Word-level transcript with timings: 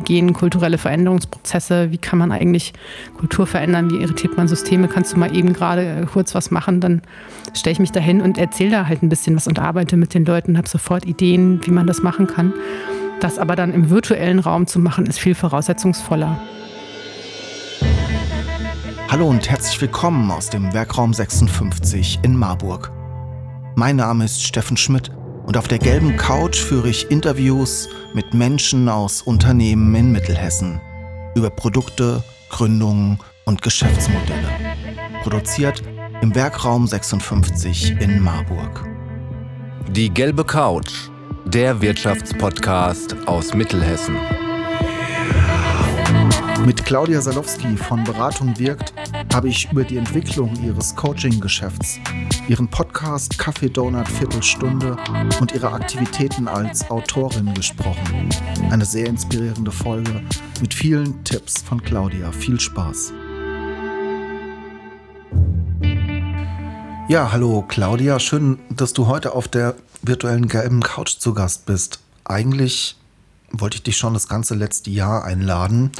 gehen 0.00 0.32
kulturelle 0.32 0.78
Veränderungsprozesse, 0.78 1.90
wie 1.90 1.98
kann 1.98 2.18
man 2.18 2.32
eigentlich 2.32 2.72
Kultur 3.16 3.46
verändern, 3.46 3.90
wie 3.90 3.96
irritiert 3.96 4.36
man 4.36 4.48
Systeme, 4.48 4.88
kannst 4.88 5.12
du 5.12 5.18
mal 5.18 5.34
eben 5.34 5.52
gerade 5.52 5.86
äh, 5.86 6.06
kurz 6.06 6.34
was 6.34 6.50
machen, 6.50 6.80
dann 6.80 7.02
stelle 7.54 7.72
ich 7.72 7.78
mich 7.78 7.92
dahin 7.92 8.20
und 8.20 8.38
erzähle 8.38 8.70
da 8.70 8.86
halt 8.86 9.02
ein 9.02 9.08
bisschen 9.08 9.36
was 9.36 9.46
und 9.46 9.58
arbeite 9.58 9.96
mit 9.96 10.14
den 10.14 10.24
Leuten, 10.24 10.56
habe 10.56 10.68
sofort 10.68 11.04
Ideen, 11.04 11.60
wie 11.66 11.70
man 11.70 11.86
das 11.86 12.02
machen 12.02 12.26
kann. 12.26 12.52
Das 13.20 13.38
aber 13.38 13.54
dann 13.54 13.74
im 13.74 13.90
virtuellen 13.90 14.38
Raum 14.38 14.66
zu 14.66 14.78
machen, 14.78 15.06
ist 15.06 15.18
viel 15.18 15.34
voraussetzungsvoller. 15.34 16.40
Hallo 19.08 19.28
und 19.28 19.50
herzlich 19.50 19.80
willkommen 19.80 20.30
aus 20.30 20.50
dem 20.50 20.72
Werkraum 20.72 21.12
56 21.12 22.20
in 22.22 22.36
Marburg. 22.36 22.92
Mein 23.74 23.96
Name 23.96 24.24
ist 24.24 24.42
Steffen 24.42 24.76
Schmidt 24.76 25.10
und 25.50 25.56
auf 25.56 25.66
der 25.66 25.80
gelben 25.80 26.16
Couch 26.16 26.60
führe 26.60 26.88
ich 26.88 27.10
Interviews 27.10 27.88
mit 28.14 28.34
Menschen 28.34 28.88
aus 28.88 29.20
Unternehmen 29.20 29.92
in 29.96 30.12
Mittelhessen 30.12 30.80
über 31.34 31.50
Produkte, 31.50 32.22
Gründungen 32.50 33.18
und 33.46 33.60
Geschäftsmodelle. 33.60 34.48
Produziert 35.24 35.82
im 36.20 36.32
Werkraum 36.36 36.86
56 36.86 37.96
in 37.98 38.20
Marburg. 38.20 38.88
Die 39.88 40.08
gelbe 40.08 40.44
Couch, 40.44 41.10
der 41.46 41.80
Wirtschaftspodcast 41.80 43.16
aus 43.26 43.52
Mittelhessen. 43.52 44.14
Mit 46.66 46.84
Claudia 46.84 47.22
Salowski 47.22 47.74
von 47.76 48.04
Beratung 48.04 48.58
wirkt 48.58 48.92
habe 49.32 49.48
ich 49.48 49.70
über 49.72 49.82
die 49.82 49.96
Entwicklung 49.96 50.54
ihres 50.62 50.94
Coaching-Geschäfts, 50.94 51.98
ihren 52.48 52.68
Podcast 52.68 53.38
Kaffee 53.38 53.70
Donut 53.70 54.06
Viertelstunde 54.06 54.96
und 55.40 55.52
ihre 55.52 55.72
Aktivitäten 55.72 56.48
als 56.48 56.88
Autorin 56.90 57.54
gesprochen. 57.54 58.28
Eine 58.70 58.84
sehr 58.84 59.06
inspirierende 59.06 59.70
Folge 59.70 60.22
mit 60.60 60.74
vielen 60.74 61.24
Tipps 61.24 61.62
von 61.62 61.82
Claudia. 61.82 62.30
Viel 62.30 62.60
Spaß. 62.60 63.14
Ja, 67.08 67.32
hallo 67.32 67.64
Claudia, 67.66 68.20
schön, 68.20 68.58
dass 68.68 68.92
du 68.92 69.06
heute 69.06 69.34
auf 69.34 69.48
der 69.48 69.76
virtuellen 70.02 70.46
gelben 70.46 70.82
Couch 70.82 71.18
zu 71.18 71.32
Gast 71.32 71.64
bist. 71.64 72.00
Eigentlich 72.24 72.96
wollte 73.50 73.76
ich 73.76 73.82
dich 73.82 73.96
schon 73.96 74.14
das 74.14 74.28
ganze 74.28 74.54
letzte 74.54 74.90
Jahr 74.90 75.24
einladen 75.24 75.90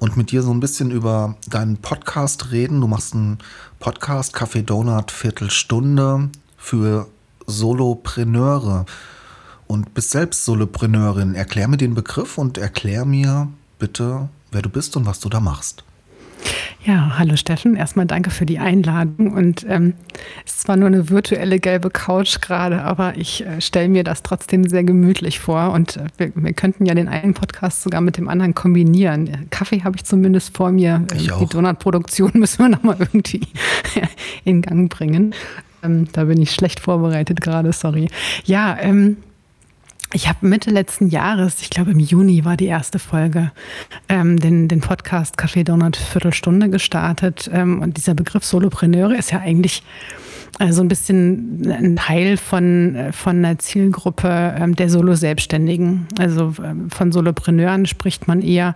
und 0.00 0.16
mit 0.16 0.32
dir 0.32 0.42
so 0.42 0.50
ein 0.50 0.60
bisschen 0.60 0.90
über 0.90 1.36
deinen 1.48 1.76
Podcast 1.76 2.50
reden. 2.50 2.80
Du 2.80 2.88
machst 2.88 3.14
einen 3.14 3.38
Podcast, 3.78 4.32
Kaffee 4.32 4.62
Donut, 4.62 5.12
Viertelstunde 5.12 6.30
für 6.56 7.06
Solopreneure 7.46 8.86
und 9.66 9.94
bist 9.94 10.10
selbst 10.10 10.44
Solopreneurin. 10.44 11.34
Erklär 11.34 11.68
mir 11.68 11.76
den 11.76 11.94
Begriff 11.94 12.38
und 12.38 12.58
erklär 12.58 13.04
mir 13.04 13.48
bitte, 13.78 14.28
wer 14.50 14.62
du 14.62 14.68
bist 14.68 14.96
und 14.96 15.06
was 15.06 15.20
du 15.20 15.28
da 15.28 15.38
machst. 15.38 15.84
Ja, 16.84 17.18
hallo 17.18 17.36
Steffen. 17.36 17.76
Erstmal 17.76 18.06
danke 18.06 18.30
für 18.30 18.46
die 18.46 18.58
Einladung. 18.58 19.32
Und 19.32 19.66
ähm, 19.68 19.94
es 20.46 20.54
ist 20.54 20.60
zwar 20.62 20.76
nur 20.76 20.86
eine 20.86 21.10
virtuelle 21.10 21.58
gelbe 21.58 21.90
Couch 21.90 22.40
gerade, 22.40 22.82
aber 22.82 23.16
ich 23.16 23.44
äh, 23.44 23.60
stelle 23.60 23.88
mir 23.88 24.02
das 24.02 24.22
trotzdem 24.22 24.66
sehr 24.68 24.82
gemütlich 24.82 25.40
vor. 25.40 25.72
Und 25.72 25.98
äh, 25.98 26.06
wir, 26.16 26.32
wir, 26.34 26.52
könnten 26.54 26.86
ja 26.86 26.94
den 26.94 27.08
einen 27.08 27.34
Podcast 27.34 27.82
sogar 27.82 28.00
mit 28.00 28.16
dem 28.16 28.28
anderen 28.28 28.54
kombinieren. 28.54 29.46
Kaffee 29.50 29.82
habe 29.84 29.96
ich 29.96 30.04
zumindest 30.04 30.56
vor 30.56 30.72
mir. 30.72 31.04
Ich 31.14 31.24
die 31.24 31.32
auch. 31.32 31.48
Donutproduktion 31.48 32.30
müssen 32.34 32.60
wir 32.60 32.70
nochmal 32.70 32.96
irgendwie 32.98 33.42
in 34.44 34.62
Gang 34.62 34.90
bringen. 34.90 35.34
Ähm, 35.82 36.08
da 36.12 36.24
bin 36.24 36.40
ich 36.40 36.50
schlecht 36.50 36.80
vorbereitet 36.80 37.42
gerade, 37.42 37.72
sorry. 37.72 38.08
Ja, 38.44 38.78
ähm, 38.80 39.18
ich 40.12 40.28
habe 40.28 40.46
Mitte 40.46 40.70
letzten 40.70 41.08
Jahres, 41.08 41.62
ich 41.62 41.70
glaube 41.70 41.92
im 41.92 42.00
Juni 42.00 42.44
war 42.44 42.56
die 42.56 42.66
erste 42.66 42.98
Folge, 42.98 43.52
ähm, 44.08 44.38
den, 44.40 44.66
den 44.66 44.80
Podcast 44.80 45.38
Café 45.38 45.64
Donut 45.64 45.96
Viertelstunde 45.96 46.68
gestartet. 46.68 47.48
Ähm, 47.52 47.80
und 47.80 47.96
dieser 47.96 48.14
Begriff 48.14 48.44
Solopreneure 48.44 49.16
ist 49.16 49.30
ja 49.30 49.38
eigentlich 49.38 49.82
äh, 50.58 50.72
so 50.72 50.82
ein 50.82 50.88
bisschen 50.88 51.70
ein 51.70 51.96
Teil 51.96 52.36
von, 52.36 52.96
äh, 52.96 53.12
von 53.12 53.36
einer 53.36 53.58
Zielgruppe 53.58 54.56
ähm, 54.58 54.74
der 54.74 54.90
Solo-Selbstständigen. 54.90 56.08
Also 56.18 56.54
ähm, 56.64 56.90
von 56.90 57.12
Solopreneuren 57.12 57.86
spricht 57.86 58.26
man 58.26 58.42
eher, 58.42 58.74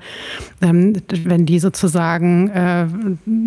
ähm, 0.62 0.94
wenn 1.24 1.46
die 1.46 1.58
sozusagen 1.58 2.48
äh, 2.50 2.86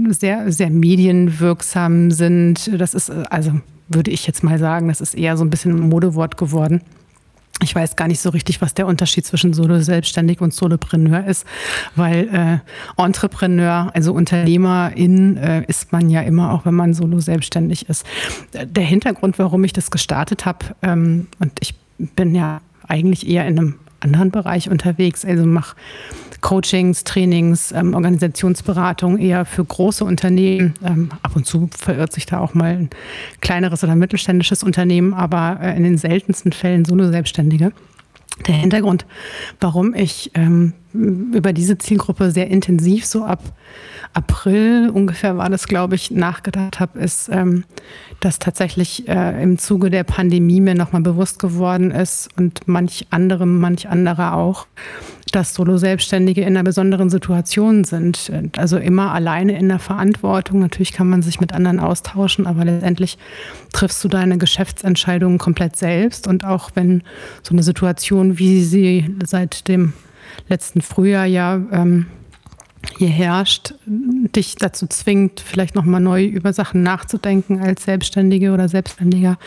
sehr, 0.09 0.51
sehr 0.51 0.69
medienwirksam 0.69 2.11
sind. 2.11 2.69
Das 2.77 2.93
ist 2.93 3.09
äh, 3.09 3.23
also 3.29 3.53
würde 3.89 4.11
ich 4.11 4.27
jetzt 4.27 4.43
mal 4.43 4.59
sagen, 4.59 4.89
das 4.89 4.99
ist 4.99 5.13
eher 5.13 5.37
so 5.37 5.45
ein 5.45 5.49
bisschen 5.49 5.71
ein 5.71 5.87
Modewort 5.87 6.35
geworden. 6.35 6.81
Ich 7.63 7.73
weiß 7.73 7.95
gar 7.95 8.07
nicht 8.07 8.19
so 8.19 8.29
richtig, 8.29 8.61
was 8.61 8.75
der 8.75 8.85
Unterschied 8.85 9.25
zwischen 9.25 9.51
Solo-Selbstständig 9.53 10.41
und 10.41 10.53
Solopreneur 10.53 11.25
ist, 11.25 11.45
weil 11.95 12.61
äh, 12.97 13.01
Entrepreneur, 13.01 13.89
also 13.95 14.13
Unternehmerin, 14.13 15.37
äh, 15.37 15.63
ist 15.67 15.91
man 15.91 16.09
ja 16.09 16.21
immer, 16.21 16.53
auch 16.53 16.65
wenn 16.65 16.75
man 16.75 16.93
Solo-Selbstständig 16.93 17.89
ist. 17.89 18.05
Der 18.53 18.83
Hintergrund, 18.83 19.39
warum 19.39 19.63
ich 19.63 19.73
das 19.73 19.89
gestartet 19.89 20.45
habe, 20.45 20.67
ähm, 20.83 21.27
und 21.39 21.51
ich 21.59 21.73
bin 21.97 22.35
ja 22.35 22.61
eigentlich 22.87 23.27
eher 23.27 23.47
in 23.47 23.57
einem 23.57 23.75
anderen 24.01 24.29
Bereich 24.29 24.69
unterwegs, 24.69 25.25
also 25.25 25.45
mache 25.45 25.75
Coachings, 26.41 27.03
Trainings, 27.03 27.71
ähm, 27.71 27.93
Organisationsberatung 27.93 29.17
eher 29.17 29.45
für 29.45 29.63
große 29.63 30.03
Unternehmen. 30.03 30.73
Ähm, 30.83 31.09
ab 31.21 31.35
und 31.35 31.45
zu 31.45 31.69
verirrt 31.77 32.13
sich 32.13 32.25
da 32.25 32.39
auch 32.39 32.53
mal 32.53 32.71
ein 32.71 32.89
kleineres 33.41 33.83
oder 33.83 33.95
mittelständisches 33.95 34.63
Unternehmen, 34.63 35.13
aber 35.13 35.59
äh, 35.61 35.75
in 35.75 35.83
den 35.83 35.97
seltensten 35.97 36.51
Fällen 36.51 36.85
Solo-Selbstständige. 36.85 37.71
Der 38.45 38.55
Hintergrund, 38.55 39.05
warum 39.59 39.95
ich 39.95 40.31
ähm, 40.35 40.73
über 41.33 41.53
diese 41.53 41.77
Zielgruppe 41.77 42.31
sehr 42.31 42.49
intensiv 42.49 43.05
so 43.05 43.23
ab 43.23 43.41
April 44.13 44.89
ungefähr 44.91 45.37
war 45.37 45.49
das, 45.49 45.67
glaube 45.67 45.95
ich, 45.95 46.09
nachgedacht 46.09 46.79
habe, 46.79 46.97
ist, 46.99 47.29
ähm, 47.29 47.65
dass 48.19 48.39
tatsächlich 48.39 49.07
äh, 49.07 49.43
im 49.43 49.59
Zuge 49.59 49.91
der 49.91 50.03
Pandemie 50.03 50.59
mir 50.59 50.73
nochmal 50.73 51.01
bewusst 51.01 51.39
geworden 51.39 51.91
ist 51.91 52.29
und 52.35 52.67
manch 52.67 53.05
anderem, 53.11 53.59
manch 53.59 53.87
anderer 53.87 54.33
auch, 54.33 54.65
dass 55.31 55.53
Solo-Selbstständige 55.53 56.41
in 56.41 56.47
einer 56.47 56.63
besonderen 56.63 57.09
Situation 57.09 57.83
sind. 57.83 58.31
Also 58.57 58.77
immer 58.77 59.11
alleine 59.11 59.57
in 59.57 59.67
der 59.67 59.79
Verantwortung. 59.79 60.59
Natürlich 60.59 60.93
kann 60.93 61.09
man 61.09 61.21
sich 61.21 61.39
mit 61.39 61.53
anderen 61.53 61.79
austauschen, 61.79 62.47
aber 62.47 62.65
letztendlich 62.65 63.17
triffst 63.73 64.03
du 64.03 64.07
deine 64.07 64.37
Geschäftsentscheidungen 64.37 65.37
komplett 65.37 65.75
selbst. 65.75 66.27
Und 66.27 66.45
auch 66.45 66.71
wenn 66.75 67.03
so 67.43 67.53
eine 67.53 67.61
Situation, 67.61 68.39
wie 68.39 68.63
sie 68.63 69.13
seit 69.23 69.67
dem 69.67 69.93
letzten 70.47 70.81
Frühjahr 70.81 71.25
ja 71.25 71.61
ähm, 71.71 72.07
hier 72.97 73.09
herrscht, 73.09 73.73
dich 73.85 74.55
dazu 74.55 74.87
zwingt, 74.87 75.39
vielleicht 75.39 75.75
nochmal 75.75 76.01
neu 76.01 76.23
über 76.23 76.53
Sachen 76.53 76.83
nachzudenken 76.83 77.59
als 77.59 77.83
Selbstständige 77.83 78.51
oder 78.53 78.69
Selbstständiger, 78.69 79.37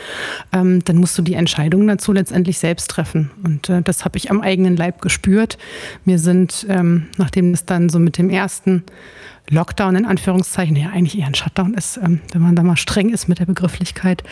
ähm, 0.53 0.85
dann 0.85 0.97
musst 0.97 1.17
du 1.19 1.23
die 1.23 1.35
Entscheidung 1.35 1.87
dazu 1.87 2.13
letztendlich 2.13 2.59
selbst 2.59 2.91
treffen. 2.91 3.31
Und 3.43 3.69
äh, 3.69 3.83
das 3.83 4.05
habe 4.05 4.19
ich 4.19 4.31
am 4.31 4.41
eigenen 4.41 4.77
Leib 4.77 5.01
gespürt. 5.01 5.59
Mir 6.05 6.19
sind, 6.19 6.67
ähm, 6.69 7.07
nachdem 7.17 7.53
es 7.53 7.65
dann 7.65 7.89
so 7.89 7.99
mit 7.99 8.19
dem 8.19 8.31
ersten 8.31 8.85
Lockdown 9.51 9.97
in 9.97 10.07
Anführungszeichen, 10.07 10.77
ja 10.77 10.91
eigentlich 10.91 11.19
eher 11.19 11.27
ein 11.27 11.35
Shutdown 11.35 11.75
ist, 11.75 11.99
ähm, 11.99 12.21
wenn 12.33 12.41
man 12.41 12.57
da 12.57 12.63
mal 12.63 12.77
streng 12.77 13.11
ist 13.11 13.29
mit 13.29 13.41
der 13.41 13.47
Begrifflichkeit. 13.47 14.23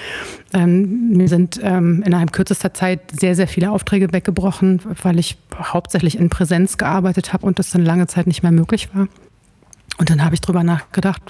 Ähm, 0.55 1.11
mir 1.11 1.29
sind 1.29 1.61
ähm, 1.63 2.03
innerhalb 2.05 2.33
kürzester 2.33 2.73
Zeit 2.73 3.01
sehr, 3.19 3.35
sehr 3.35 3.49
viele 3.49 3.71
Aufträge 3.71 4.13
weggebrochen, 4.13 4.81
weil 5.03 5.19
ich 5.19 5.37
hauptsächlich 5.55 6.19
in 6.19 6.31
Präsenz 6.31 6.79
gearbeitet 6.79 7.33
habe 7.33 7.47
und 7.47 7.59
das 7.59 7.71
dann 7.71 7.85
lange 7.85 8.07
Zeit 8.07 8.27
nicht 8.27 8.43
mehr 8.43 8.53
möglich 8.53 8.89
war. 8.95 9.09
Und 9.99 10.11
dann 10.11 10.25
habe 10.25 10.35
ich 10.35 10.41
drüber 10.41 10.63
nachgedacht, 10.63 11.21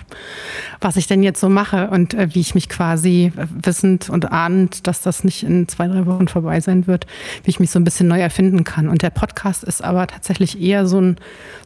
was 0.80 0.96
ich 0.96 1.06
denn 1.06 1.22
jetzt 1.22 1.40
so 1.40 1.48
mache 1.48 1.88
und 1.88 2.12
äh, 2.12 2.28
wie 2.34 2.40
ich 2.40 2.54
mich 2.54 2.68
quasi 2.68 3.32
äh, 3.34 3.46
wissend 3.50 4.10
und 4.10 4.30
ahnend, 4.30 4.86
dass 4.86 5.00
das 5.00 5.24
nicht 5.24 5.42
in 5.42 5.68
zwei, 5.68 5.88
drei 5.88 6.04
Wochen 6.04 6.28
vorbei 6.28 6.60
sein 6.60 6.86
wird, 6.86 7.06
wie 7.44 7.50
ich 7.50 7.60
mich 7.60 7.70
so 7.70 7.78
ein 7.80 7.84
bisschen 7.84 8.08
neu 8.08 8.20
erfinden 8.20 8.64
kann. 8.64 8.88
Und 8.88 9.00
der 9.00 9.10
Podcast 9.10 9.64
ist 9.64 9.82
aber 9.82 10.06
tatsächlich 10.06 10.60
eher 10.60 10.86
so 10.86 11.00
ein, 11.00 11.16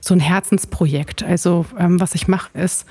so 0.00 0.14
ein 0.14 0.20
Herzensprojekt. 0.20 1.24
Also 1.24 1.66
ähm, 1.76 1.98
was 2.00 2.14
ich 2.14 2.28
mache, 2.28 2.56
ist 2.56 2.86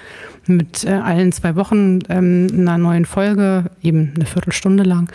mit 0.45 0.83
äh, 0.83 0.91
allen 0.91 1.31
zwei 1.31 1.55
Wochen 1.55 1.99
ähm, 2.09 2.49
einer 2.51 2.77
neuen 2.77 3.05
Folge, 3.05 3.71
eben 3.81 4.11
eine 4.15 4.25
Viertelstunde 4.25 4.83
lang, 4.83 5.09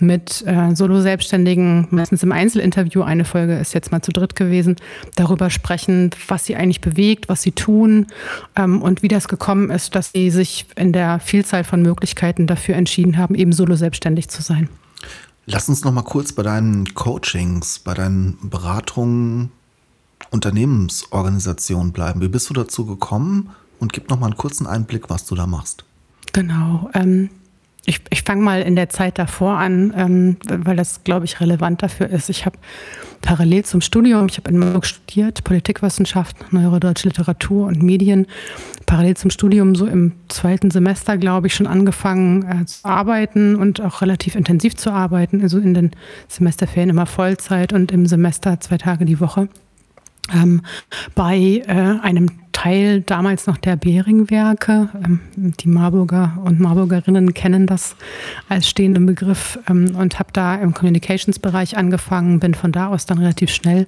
mit 0.00 0.44
äh, 0.46 0.74
Solo-Selbstständigen, 0.74 1.88
meistens 1.90 2.22
im 2.22 2.32
Einzelinterview, 2.32 3.02
eine 3.02 3.24
Folge 3.24 3.56
ist 3.56 3.74
jetzt 3.74 3.92
mal 3.92 4.02
zu 4.02 4.12
dritt 4.12 4.36
gewesen, 4.36 4.76
darüber 5.14 5.50
sprechen, 5.50 6.10
was 6.28 6.46
sie 6.46 6.56
eigentlich 6.56 6.80
bewegt, 6.80 7.28
was 7.28 7.42
sie 7.42 7.52
tun 7.52 8.06
ähm, 8.56 8.82
und 8.82 9.02
wie 9.02 9.08
das 9.08 9.28
gekommen 9.28 9.70
ist, 9.70 9.94
dass 9.94 10.12
sie 10.12 10.30
sich 10.30 10.66
in 10.76 10.92
der 10.92 11.20
Vielzahl 11.20 11.64
von 11.64 11.82
Möglichkeiten 11.82 12.46
dafür 12.46 12.76
entschieden 12.76 13.18
haben, 13.18 13.34
eben 13.34 13.52
solo-selbstständig 13.52 14.28
zu 14.28 14.42
sein. 14.42 14.68
Lass 15.46 15.68
uns 15.68 15.84
noch 15.84 15.92
mal 15.92 16.02
kurz 16.02 16.32
bei 16.32 16.42
deinen 16.42 16.94
Coachings, 16.94 17.78
bei 17.78 17.94
deinen 17.94 18.38
Beratungen, 18.42 19.52
Unternehmensorganisationen 20.30 21.92
bleiben. 21.92 22.20
Wie 22.20 22.28
bist 22.28 22.48
du 22.50 22.54
dazu 22.54 22.86
gekommen? 22.86 23.50
Und 23.78 23.92
gib 23.92 24.08
noch 24.08 24.18
mal 24.18 24.26
einen 24.26 24.36
kurzen 24.36 24.66
Einblick, 24.66 25.10
was 25.10 25.26
du 25.26 25.34
da 25.34 25.46
machst. 25.46 25.84
Genau. 26.32 26.88
Ähm, 26.94 27.28
ich, 27.86 28.00
ich 28.10 28.22
fange 28.22 28.42
mal 28.42 28.62
in 28.62 28.76
der 28.76 28.88
Zeit 28.88 29.18
davor 29.18 29.58
an, 29.58 29.92
ähm, 29.96 30.36
weil 30.48 30.76
das, 30.76 31.04
glaube 31.04 31.26
ich, 31.26 31.40
relevant 31.40 31.82
dafür 31.82 32.08
ist. 32.08 32.30
Ich 32.30 32.46
habe 32.46 32.56
parallel 33.20 33.64
zum 33.64 33.80
Studium, 33.80 34.26
ich 34.26 34.38
habe 34.38 34.50
in 34.50 34.58
Marburg 34.58 34.86
studiert, 34.86 35.44
Politikwissenschaft, 35.44 36.52
Neuere 36.52 36.80
Deutsche 36.80 37.08
Literatur 37.08 37.66
und 37.66 37.82
Medien. 37.82 38.26
Parallel 38.86 39.16
zum 39.16 39.30
Studium, 39.30 39.74
so 39.74 39.86
im 39.86 40.12
zweiten 40.28 40.70
Semester, 40.70 41.18
glaube 41.18 41.46
ich, 41.46 41.54
schon 41.54 41.66
angefangen 41.66 42.62
äh, 42.62 42.64
zu 42.64 42.84
arbeiten 42.84 43.56
und 43.56 43.80
auch 43.80 44.00
relativ 44.02 44.34
intensiv 44.34 44.76
zu 44.76 44.90
arbeiten. 44.90 45.42
Also 45.42 45.58
in 45.58 45.74
den 45.74 45.90
Semesterferien 46.28 46.90
immer 46.90 47.06
Vollzeit 47.06 47.72
und 47.72 47.92
im 47.92 48.06
Semester 48.06 48.60
zwei 48.60 48.78
Tage 48.78 49.04
die 49.04 49.20
Woche. 49.20 49.48
Ähm, 50.32 50.62
bei 51.14 51.62
äh, 51.66 51.98
einem 52.02 52.30
Teil 52.52 53.02
damals 53.02 53.46
noch 53.46 53.58
der 53.58 53.76
Behring-Werke. 53.76 54.88
Ähm, 55.04 55.20
die 55.36 55.68
Marburger 55.68 56.38
und 56.42 56.60
Marburgerinnen 56.60 57.34
kennen 57.34 57.66
das 57.66 57.94
als 58.48 58.68
stehenden 58.68 59.04
Begriff 59.04 59.58
ähm, 59.68 59.94
und 59.96 60.18
habe 60.18 60.30
da 60.32 60.54
im 60.54 60.72
Communications-Bereich 60.72 61.76
angefangen, 61.76 62.40
bin 62.40 62.54
von 62.54 62.72
da 62.72 62.88
aus 62.88 63.04
dann 63.04 63.18
relativ 63.18 63.50
schnell 63.50 63.86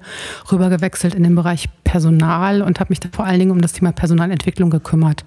rübergewechselt 0.51 1.15
in 1.15 1.23
den 1.23 1.33
Bereich 1.33 1.69
Personal 1.83 2.61
und 2.61 2.79
habe 2.79 2.89
mich 2.89 2.99
da 2.99 3.09
vor 3.11 3.25
allen 3.25 3.39
Dingen 3.39 3.51
um 3.51 3.61
das 3.61 3.73
Thema 3.73 3.91
Personalentwicklung 3.93 4.69
gekümmert. 4.69 5.25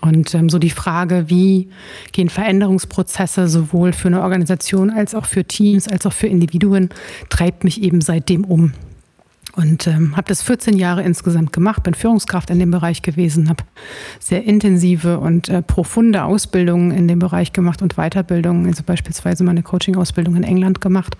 Und 0.00 0.34
ähm, 0.34 0.48
so 0.48 0.58
die 0.58 0.70
Frage, 0.70 1.24
wie 1.28 1.68
gehen 2.12 2.30
Veränderungsprozesse 2.30 3.48
sowohl 3.48 3.92
für 3.92 4.08
eine 4.08 4.22
Organisation 4.22 4.88
als 4.88 5.14
auch 5.14 5.26
für 5.26 5.44
Teams, 5.44 5.86
als 5.86 6.06
auch 6.06 6.12
für 6.14 6.28
Individuen, 6.28 6.88
treibt 7.28 7.64
mich 7.64 7.82
eben 7.82 8.00
seitdem 8.00 8.44
um. 8.44 8.72
Und 9.56 9.86
ähm, 9.86 10.16
habe 10.16 10.28
das 10.28 10.42
14 10.42 10.76
Jahre 10.76 11.02
insgesamt 11.02 11.52
gemacht, 11.52 11.82
bin 11.82 11.94
Führungskraft 11.94 12.50
in 12.50 12.58
dem 12.58 12.70
Bereich 12.70 13.02
gewesen, 13.02 13.48
habe 13.48 13.64
sehr 14.20 14.44
intensive 14.44 15.18
und 15.18 15.48
äh, 15.48 15.60
profunde 15.62 16.24
Ausbildungen 16.24 16.92
in 16.92 17.08
dem 17.08 17.18
Bereich 17.18 17.52
gemacht 17.52 17.82
und 17.82 17.96
Weiterbildungen, 17.96 18.66
also 18.66 18.82
beispielsweise 18.84 19.42
meine 19.42 19.62
Coaching-Ausbildung 19.62 20.36
in 20.36 20.44
England 20.44 20.80
gemacht. 20.80 21.16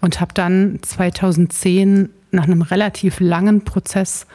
Und 0.00 0.20
habe 0.20 0.32
dann 0.32 0.78
2010 0.80 2.08
nach 2.30 2.44
einem 2.44 2.62
relativ 2.62 3.20
langen 3.20 3.64
Prozess 3.64 4.26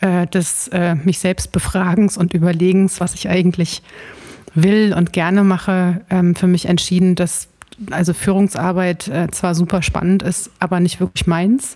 äh, 0.00 0.28
des 0.28 0.68
äh, 0.68 0.94
mich 0.94 1.18
selbst 1.18 1.50
befragens 1.50 2.16
und 2.16 2.34
überlegens, 2.34 3.00
was 3.00 3.14
ich 3.14 3.28
eigentlich 3.28 3.82
will 4.54 4.94
und 4.96 5.12
gerne 5.12 5.42
mache, 5.42 6.02
ähm, 6.10 6.36
für 6.36 6.46
mich 6.46 6.66
entschieden, 6.66 7.16
dass 7.16 7.48
also 7.90 8.12
Führungsarbeit 8.12 9.08
äh, 9.08 9.28
zwar 9.32 9.54
super 9.54 9.82
spannend 9.82 10.22
ist, 10.22 10.50
aber 10.60 10.78
nicht 10.80 11.00
wirklich 11.00 11.26
meins 11.26 11.74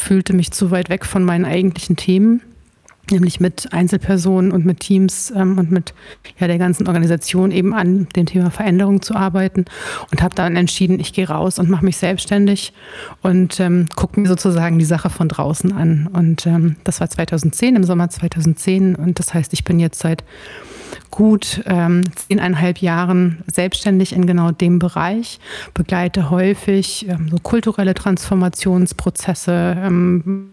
fühlte 0.00 0.32
mich 0.32 0.50
zu 0.50 0.70
weit 0.70 0.88
weg 0.88 1.04
von 1.04 1.24
meinen 1.24 1.44
eigentlichen 1.44 1.96
Themen, 1.96 2.42
nämlich 3.10 3.40
mit 3.40 3.72
Einzelpersonen 3.72 4.52
und 4.52 4.64
mit 4.64 4.80
Teams 4.80 5.32
ähm, 5.34 5.58
und 5.58 5.70
mit 5.70 5.94
ja, 6.38 6.46
der 6.46 6.58
ganzen 6.58 6.86
Organisation 6.86 7.50
eben 7.50 7.74
an 7.74 8.08
dem 8.16 8.26
Thema 8.26 8.50
Veränderung 8.50 9.02
zu 9.02 9.14
arbeiten 9.14 9.64
und 10.10 10.22
habe 10.22 10.34
dann 10.34 10.56
entschieden, 10.56 11.00
ich 11.00 11.12
gehe 11.12 11.28
raus 11.28 11.58
und 11.58 11.68
mache 11.68 11.84
mich 11.84 11.96
selbstständig 11.96 12.72
und 13.22 13.60
ähm, 13.60 13.88
gucke 13.96 14.20
mir 14.20 14.28
sozusagen 14.28 14.78
die 14.78 14.84
Sache 14.84 15.10
von 15.10 15.28
draußen 15.28 15.72
an. 15.72 16.08
Und 16.12 16.46
ähm, 16.46 16.76
das 16.84 17.00
war 17.00 17.08
2010, 17.08 17.76
im 17.76 17.84
Sommer 17.84 18.08
2010 18.08 18.94
und 18.94 19.18
das 19.18 19.34
heißt, 19.34 19.52
ich 19.52 19.64
bin 19.64 19.80
jetzt 19.80 20.00
seit 20.00 20.24
gut 21.10 21.62
ähm, 21.66 22.04
zehneinhalb 22.14 22.78
Jahren 22.78 23.42
selbstständig 23.46 24.12
in 24.12 24.26
genau 24.26 24.50
dem 24.50 24.78
Bereich, 24.78 25.38
begleite 25.74 26.30
häufig 26.30 27.08
ähm, 27.08 27.28
so 27.30 27.38
kulturelle 27.38 27.94
Transformationsprozesse. 27.94 29.76
Ähm, 29.78 30.50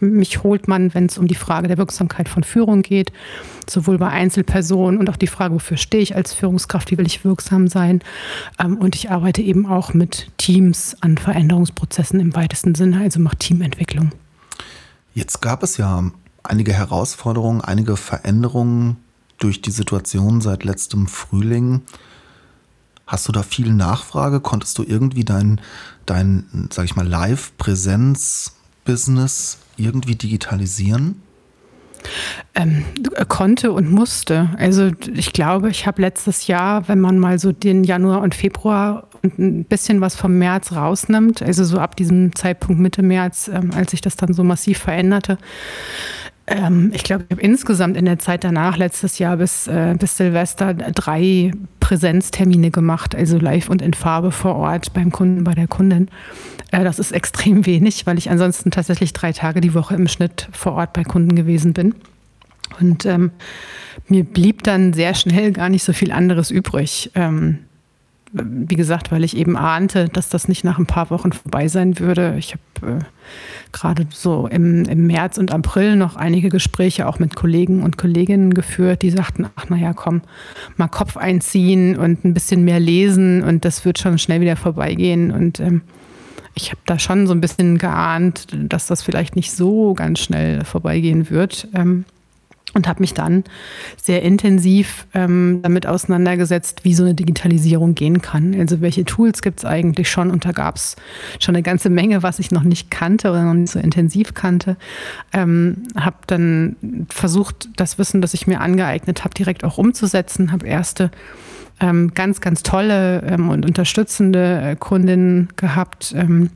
mich 0.00 0.42
holt 0.42 0.68
man, 0.68 0.94
wenn 0.94 1.06
es 1.06 1.18
um 1.18 1.26
die 1.26 1.34
Frage 1.34 1.68
der 1.68 1.76
Wirksamkeit 1.76 2.28
von 2.28 2.42
Führung 2.44 2.82
geht, 2.82 3.12
sowohl 3.68 3.98
bei 3.98 4.08
Einzelpersonen 4.08 4.98
und 4.98 5.10
auch 5.10 5.16
die 5.16 5.26
Frage, 5.26 5.54
wofür 5.54 5.76
stehe 5.76 6.02
ich 6.02 6.16
als 6.16 6.32
Führungskraft, 6.32 6.90
wie 6.90 6.98
will 6.98 7.06
ich 7.06 7.24
wirksam 7.24 7.68
sein. 7.68 8.00
Ähm, 8.58 8.78
und 8.78 8.94
ich 8.94 9.10
arbeite 9.10 9.42
eben 9.42 9.66
auch 9.66 9.94
mit 9.94 10.30
Teams 10.38 10.96
an 11.00 11.18
Veränderungsprozessen 11.18 12.20
im 12.20 12.34
weitesten 12.34 12.74
Sinne, 12.74 13.00
also 13.00 13.20
mache 13.20 13.36
Teamentwicklung. 13.36 14.12
Jetzt 15.14 15.40
gab 15.40 15.62
es 15.62 15.76
ja 15.76 16.10
einige 16.42 16.72
Herausforderungen, 16.72 17.60
einige 17.60 17.96
Veränderungen 17.96 18.96
durch 19.38 19.62
die 19.62 19.70
Situation 19.70 20.40
seit 20.40 20.64
letztem 20.64 21.06
Frühling. 21.06 21.82
Hast 23.06 23.28
du 23.28 23.32
da 23.32 23.42
viel 23.42 23.72
Nachfrage? 23.72 24.40
Konntest 24.40 24.78
du 24.78 24.82
irgendwie 24.82 25.24
dein, 25.24 25.60
dein 26.06 26.68
sag 26.72 26.86
ich 26.86 26.96
mal, 26.96 27.06
Live-Präsenz-Business 27.06 29.58
irgendwie 29.76 30.16
digitalisieren? 30.16 31.22
Ähm, 32.54 32.84
konnte 33.28 33.72
und 33.72 33.90
musste. 33.90 34.50
Also 34.58 34.92
ich 35.12 35.32
glaube, 35.32 35.70
ich 35.70 35.86
habe 35.86 36.02
letztes 36.02 36.46
Jahr, 36.46 36.88
wenn 36.88 37.00
man 37.00 37.18
mal 37.18 37.38
so 37.38 37.52
den 37.52 37.84
Januar 37.84 38.22
und 38.22 38.34
Februar 38.34 39.08
und 39.22 39.38
ein 39.38 39.64
bisschen 39.64 40.00
was 40.00 40.16
vom 40.16 40.38
März 40.38 40.72
rausnimmt, 40.72 41.42
also 41.42 41.64
so 41.64 41.78
ab 41.78 41.96
diesem 41.96 42.34
Zeitpunkt 42.34 42.80
Mitte 42.80 43.02
März, 43.02 43.50
ähm, 43.52 43.72
als 43.74 43.90
sich 43.90 44.00
das 44.00 44.16
dann 44.16 44.32
so 44.32 44.44
massiv 44.44 44.78
veränderte, 44.78 45.38
ähm, 46.46 46.92
ich 46.94 47.02
glaube, 47.02 47.24
ich 47.28 47.32
habe 47.32 47.42
insgesamt 47.42 47.96
in 47.96 48.04
der 48.04 48.18
Zeit 48.18 48.44
danach, 48.44 48.76
letztes 48.76 49.18
Jahr 49.18 49.36
bis, 49.36 49.66
äh, 49.66 49.94
bis 49.98 50.16
Silvester, 50.16 50.74
drei 50.74 51.52
Präsenztermine 51.80 52.70
gemacht, 52.70 53.14
also 53.14 53.38
live 53.38 53.68
und 53.68 53.82
in 53.82 53.94
Farbe 53.94 54.30
vor 54.30 54.56
Ort 54.56 54.92
beim 54.92 55.10
Kunden, 55.10 55.44
bei 55.44 55.54
der 55.54 55.66
Kundin. 55.66 56.08
Äh, 56.70 56.84
das 56.84 56.98
ist 56.98 57.12
extrem 57.12 57.66
wenig, 57.66 58.06
weil 58.06 58.18
ich 58.18 58.30
ansonsten 58.30 58.70
tatsächlich 58.70 59.12
drei 59.12 59.32
Tage 59.32 59.60
die 59.60 59.74
Woche 59.74 59.96
im 59.96 60.06
Schnitt 60.06 60.48
vor 60.52 60.74
Ort 60.74 60.92
bei 60.92 61.02
Kunden 61.02 61.34
gewesen 61.34 61.72
bin. 61.72 61.94
Und 62.80 63.06
ähm, 63.06 63.30
mir 64.08 64.24
blieb 64.24 64.62
dann 64.62 64.92
sehr 64.92 65.14
schnell 65.14 65.52
gar 65.52 65.68
nicht 65.68 65.84
so 65.84 65.92
viel 65.92 66.12
anderes 66.12 66.50
übrig. 66.50 67.10
Ähm, 67.14 67.60
wie 68.42 68.76
gesagt, 68.76 69.12
weil 69.12 69.24
ich 69.24 69.36
eben 69.36 69.56
ahnte, 69.56 70.08
dass 70.08 70.28
das 70.28 70.48
nicht 70.48 70.64
nach 70.64 70.78
ein 70.78 70.86
paar 70.86 71.10
Wochen 71.10 71.32
vorbei 71.32 71.68
sein 71.68 71.98
würde. 71.98 72.36
Ich 72.38 72.54
habe 72.80 72.92
äh, 72.92 73.04
gerade 73.72 74.06
so 74.10 74.46
im, 74.46 74.84
im 74.84 75.06
März 75.06 75.38
und 75.38 75.52
April 75.52 75.96
noch 75.96 76.16
einige 76.16 76.48
Gespräche 76.48 77.06
auch 77.06 77.18
mit 77.18 77.34
Kollegen 77.34 77.82
und 77.82 77.96
Kolleginnen 77.96 78.52
geführt, 78.52 79.02
die 79.02 79.10
sagten, 79.10 79.46
ach 79.56 79.68
naja, 79.68 79.92
komm, 79.94 80.22
mal 80.76 80.88
Kopf 80.88 81.16
einziehen 81.16 81.96
und 81.96 82.24
ein 82.24 82.34
bisschen 82.34 82.64
mehr 82.64 82.80
lesen 82.80 83.42
und 83.42 83.64
das 83.64 83.84
wird 83.84 83.98
schon 83.98 84.18
schnell 84.18 84.40
wieder 84.40 84.56
vorbeigehen. 84.56 85.30
Und 85.30 85.60
ähm, 85.60 85.82
ich 86.54 86.70
habe 86.70 86.80
da 86.86 86.98
schon 86.98 87.26
so 87.26 87.32
ein 87.32 87.40
bisschen 87.40 87.78
geahnt, 87.78 88.48
dass 88.52 88.86
das 88.86 89.02
vielleicht 89.02 89.36
nicht 89.36 89.52
so 89.52 89.94
ganz 89.94 90.20
schnell 90.20 90.64
vorbeigehen 90.64 91.30
wird. 91.30 91.68
Ähm, 91.74 92.04
und 92.76 92.86
habe 92.86 93.00
mich 93.00 93.14
dann 93.14 93.42
sehr 93.96 94.22
intensiv 94.22 95.06
ähm, 95.14 95.60
damit 95.62 95.86
auseinandergesetzt, 95.86 96.84
wie 96.84 96.94
so 96.94 97.02
eine 97.02 97.14
Digitalisierung 97.14 97.94
gehen 97.94 98.22
kann. 98.22 98.54
Also 98.54 98.80
welche 98.80 99.04
Tools 99.04 99.42
gibt 99.42 99.60
es 99.60 99.64
eigentlich 99.64 100.08
schon 100.10 100.30
und 100.30 100.44
da 100.44 100.52
gab 100.52 100.76
es 100.76 100.94
schon 101.40 101.56
eine 101.56 101.62
ganze 101.62 101.90
Menge, 101.90 102.22
was 102.22 102.38
ich 102.38 102.50
noch 102.50 102.62
nicht 102.62 102.90
kannte 102.90 103.30
oder 103.30 103.42
noch 103.42 103.54
nicht 103.54 103.72
so 103.72 103.78
intensiv 103.78 104.34
kannte. 104.34 104.76
Ähm, 105.32 105.84
habe 105.96 106.18
dann 106.26 106.76
versucht, 107.08 107.68
das 107.76 107.98
Wissen, 107.98 108.20
das 108.20 108.34
ich 108.34 108.46
mir 108.46 108.60
angeeignet 108.60 109.24
habe, 109.24 109.34
direkt 109.34 109.64
auch 109.64 109.78
umzusetzen, 109.78 110.52
habe 110.52 110.66
erste 110.66 111.10
ähm, 111.80 112.12
ganz, 112.14 112.40
ganz 112.40 112.62
tolle 112.62 113.22
ähm, 113.22 113.48
und 113.48 113.64
unterstützende 113.66 114.60
äh, 114.62 114.76
Kundinnen 114.76 115.48
gehabt 115.56 116.14
ähm, 116.16 116.50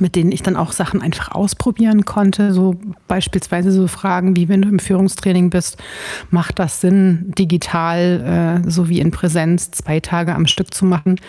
mit 0.00 0.16
denen 0.16 0.32
ich 0.32 0.42
dann 0.42 0.56
auch 0.56 0.72
Sachen 0.72 1.02
einfach 1.02 1.32
ausprobieren 1.32 2.04
konnte. 2.04 2.52
So 2.52 2.76
beispielsweise 3.08 3.70
so 3.72 3.86
Fragen 3.86 4.36
wie, 4.36 4.48
wenn 4.48 4.62
du 4.62 4.68
im 4.68 4.78
Führungstraining 4.78 5.50
bist, 5.50 5.82
macht 6.30 6.58
das 6.58 6.80
Sinn, 6.80 7.32
digital 7.38 8.62
äh, 8.64 8.70
so 8.70 8.88
wie 8.88 9.00
in 9.00 9.10
Präsenz 9.10 9.70
zwei 9.70 10.00
Tage 10.00 10.34
am 10.34 10.46
Stück 10.46 10.72
zu 10.72 10.84
machen? 10.84 11.20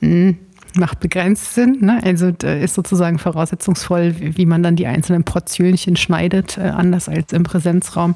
Hm, 0.00 0.38
macht 0.76 1.00
begrenzt 1.00 1.54
Sinn. 1.54 1.78
Ne? 1.80 2.00
Also 2.02 2.28
ist 2.28 2.74
sozusagen 2.74 3.18
voraussetzungsvoll, 3.18 4.14
wie 4.18 4.46
man 4.46 4.62
dann 4.62 4.76
die 4.76 4.86
einzelnen 4.86 5.24
Portionchen 5.24 5.96
schneidet, 5.96 6.58
äh, 6.58 6.62
anders 6.62 7.08
als 7.08 7.32
im 7.32 7.42
Präsenzraum. 7.42 8.14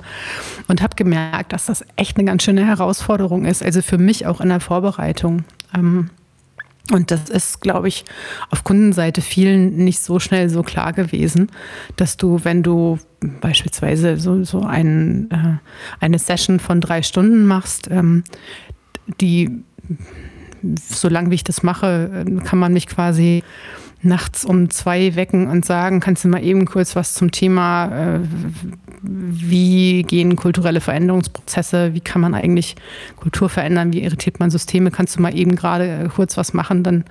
Und 0.69 0.83
habe 0.83 0.95
gemerkt, 0.97 1.53
dass 1.53 1.67
das 1.67 1.85
echt 1.97 2.17
eine 2.17 2.27
ganz 2.27 2.43
schöne 2.43 2.67
Herausforderung 2.67 3.45
ist. 3.45 3.63
Also 3.63 3.83
für 3.83 3.99
mich 3.99 4.27
auch 4.27 4.41
in 4.41 4.49
der 4.49 4.61
Vorbereitung. 4.61 5.45
Ähm, 5.75 6.11
und 6.93 7.11
das 7.11 7.29
ist, 7.29 7.61
glaube 7.61 7.89
ich, 7.89 8.05
auf 8.51 8.63
Kundenseite 8.63 9.21
vielen 9.21 9.77
nicht 9.77 10.01
so 10.01 10.21
schnell 10.21 10.49
so 10.49 10.63
klar 10.63 10.93
gewesen, 10.93 11.51
dass 11.97 12.17
du, 12.17 12.41
wenn 12.45 12.63
du 12.63 12.99
beispielsweise 13.41 14.19
so, 14.19 14.45
so 14.45 14.61
ein, 14.61 15.29
äh, 15.31 16.05
eine 16.05 16.19
Session 16.19 16.61
von 16.61 16.81
drei 16.81 17.03
Stunden 17.03 17.45
machst, 17.45 17.89
ähm, 17.91 18.23
die, 19.21 19.51
so 20.63 21.09
lange 21.09 21.31
wie 21.31 21.37
ich 21.37 21.45
das 21.45 21.63
mache, 21.63 22.25
kann 22.45 22.59
man 22.59 22.73
mich 22.73 22.87
quasi 22.87 23.43
nachts 24.03 24.45
um 24.45 24.71
zwei 24.71 25.17
wecken 25.17 25.49
und 25.49 25.65
sagen, 25.65 26.01
kannst 26.01 26.25
du 26.25 26.29
mal 26.29 26.43
eben 26.43 26.67
kurz 26.67 26.97
was 26.97 27.15
zum 27.15 27.31
Thema, 27.31 28.17
äh, 28.17 28.21
wie 29.03 30.03
gehen 30.03 30.37
kulturelle 30.37 30.81
Veränderungsprozesse, 30.81 31.95
wie 31.95 32.01
kann 32.01 32.21
man 32.21 32.35
eigentlich 32.35 32.77
Kultur 33.17 33.49
verändern, 33.49 33.93
wie 33.93 34.03
irritiert 34.03 34.41
man 34.41 34.51
Systeme, 34.51 34.91
kannst 34.91 35.17
du 35.17 35.23
mal 35.23 35.37
eben 35.37 35.57
gerade 35.57 35.89
äh, 35.89 36.09
kurz 36.09 36.37
was 36.37 36.53
machen, 36.53 36.83
dann 36.83 37.05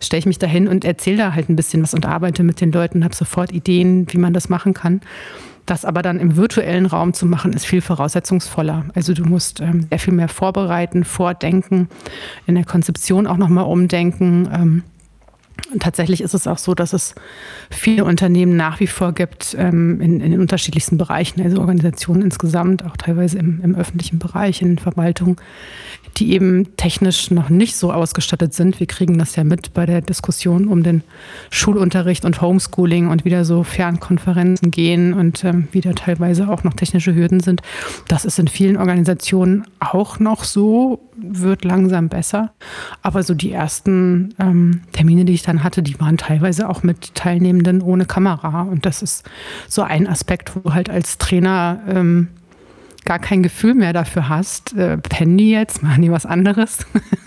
stelle 0.00 0.18
ich 0.18 0.26
mich 0.26 0.38
dahin 0.38 0.68
und 0.68 0.84
erzähle 0.84 1.18
da 1.18 1.34
halt 1.34 1.48
ein 1.48 1.56
bisschen 1.56 1.82
was 1.82 1.94
und 1.94 2.06
arbeite 2.06 2.42
mit 2.42 2.60
den 2.60 2.72
Leuten, 2.72 3.04
habe 3.04 3.14
sofort 3.14 3.52
Ideen, 3.52 4.06
wie 4.10 4.18
man 4.18 4.32
das 4.32 4.48
machen 4.48 4.74
kann. 4.74 5.00
Das 5.66 5.84
aber 5.84 6.02
dann 6.02 6.18
im 6.18 6.36
virtuellen 6.36 6.86
Raum 6.86 7.12
zu 7.12 7.26
machen, 7.26 7.52
ist 7.52 7.66
viel 7.66 7.80
voraussetzungsvoller. 7.80 8.86
Also 8.94 9.14
du 9.14 9.24
musst 9.24 9.60
ähm, 9.60 9.86
sehr 9.88 9.98
viel 10.00 10.14
mehr 10.14 10.28
vorbereiten, 10.28 11.04
vordenken, 11.04 11.88
in 12.46 12.56
der 12.56 12.64
Konzeption 12.64 13.26
auch 13.26 13.36
nochmal 13.36 13.66
umdenken. 13.66 14.48
Ähm, 14.52 14.82
tatsächlich 15.78 16.20
ist 16.20 16.34
es 16.34 16.46
auch 16.46 16.58
so, 16.58 16.74
dass 16.74 16.92
es 16.92 17.14
viele 17.70 18.04
Unternehmen 18.04 18.56
nach 18.56 18.80
wie 18.80 18.86
vor 18.86 19.12
gibt 19.12 19.54
ähm, 19.58 20.00
in, 20.00 20.20
in, 20.20 20.32
den 20.32 20.40
unterschiedlichsten 20.40 20.98
Bereichen, 20.98 21.40
also 21.42 21.60
Organisationen 21.60 22.22
insgesamt, 22.22 22.84
auch 22.84 22.96
teilweise 22.96 23.38
im, 23.38 23.60
im 23.62 23.74
öffentlichen 23.74 24.18
Bereich, 24.18 24.62
in 24.62 24.78
Verwaltung, 24.78 25.40
die 26.16 26.32
eben 26.32 26.76
technisch 26.76 27.30
noch 27.30 27.48
nicht 27.48 27.76
so 27.76 27.92
ausgestattet 27.92 28.54
sind. 28.54 28.80
Wir 28.80 28.86
kriegen 28.86 29.18
das 29.18 29.36
ja 29.36 29.44
mit 29.44 29.74
bei 29.74 29.86
der 29.86 30.00
Diskussion 30.00 30.68
um 30.68 30.82
den 30.82 31.02
Schulunterricht 31.50 32.24
und 32.24 32.40
Homeschooling 32.40 33.08
und 33.08 33.24
wieder 33.24 33.44
so 33.44 33.62
Fernkonferenzen 33.62 34.70
gehen 34.70 35.12
und 35.14 35.44
ähm, 35.44 35.68
wieder 35.72 35.94
teilweise 35.94 36.48
auch 36.48 36.64
noch 36.64 36.74
technische 36.74 37.14
Hürden 37.14 37.40
sind. 37.40 37.62
Das 38.08 38.24
ist 38.24 38.38
in 38.38 38.48
vielen 38.48 38.76
Organisationen 38.76 39.66
auch 39.78 40.18
noch 40.18 40.44
so, 40.44 41.00
wird 41.22 41.64
langsam 41.64 42.08
besser. 42.08 42.52
Aber 43.02 43.22
so 43.22 43.34
die 43.34 43.52
ersten 43.52 44.34
ähm, 44.38 44.82
Termine, 44.92 45.24
die 45.24 45.34
ich 45.34 45.42
dann 45.42 45.64
hatte, 45.64 45.82
die 45.82 45.98
waren 46.00 46.16
teilweise 46.16 46.68
auch 46.68 46.82
mit 46.82 47.14
Teilnehmenden 47.14 47.82
ohne 47.82 48.06
Kamera. 48.06 48.62
Und 48.62 48.86
das 48.86 49.02
ist 49.02 49.28
so 49.68 49.82
ein 49.82 50.06
Aspekt, 50.06 50.52
wo 50.56 50.72
halt 50.74 50.90
als 50.90 51.18
Trainer 51.18 51.80
ähm, 51.88 52.28
gar 53.04 53.18
kein 53.18 53.42
Gefühl 53.42 53.74
mehr 53.74 53.92
dafür 53.92 54.28
hast, 54.28 54.74
äh, 54.74 54.98
pennen 54.98 55.38
die 55.38 55.50
jetzt, 55.50 55.82
machen 55.82 56.02
die 56.02 56.10
was 56.10 56.26
anderes 56.26 56.78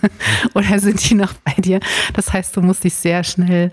oder 0.54 0.78
sind 0.78 1.08
die 1.10 1.14
noch 1.14 1.32
bei 1.32 1.60
dir? 1.60 1.80
Das 2.14 2.32
heißt, 2.32 2.56
du 2.56 2.62
musst 2.62 2.84
dich 2.84 2.94
sehr 2.94 3.24
schnell 3.24 3.72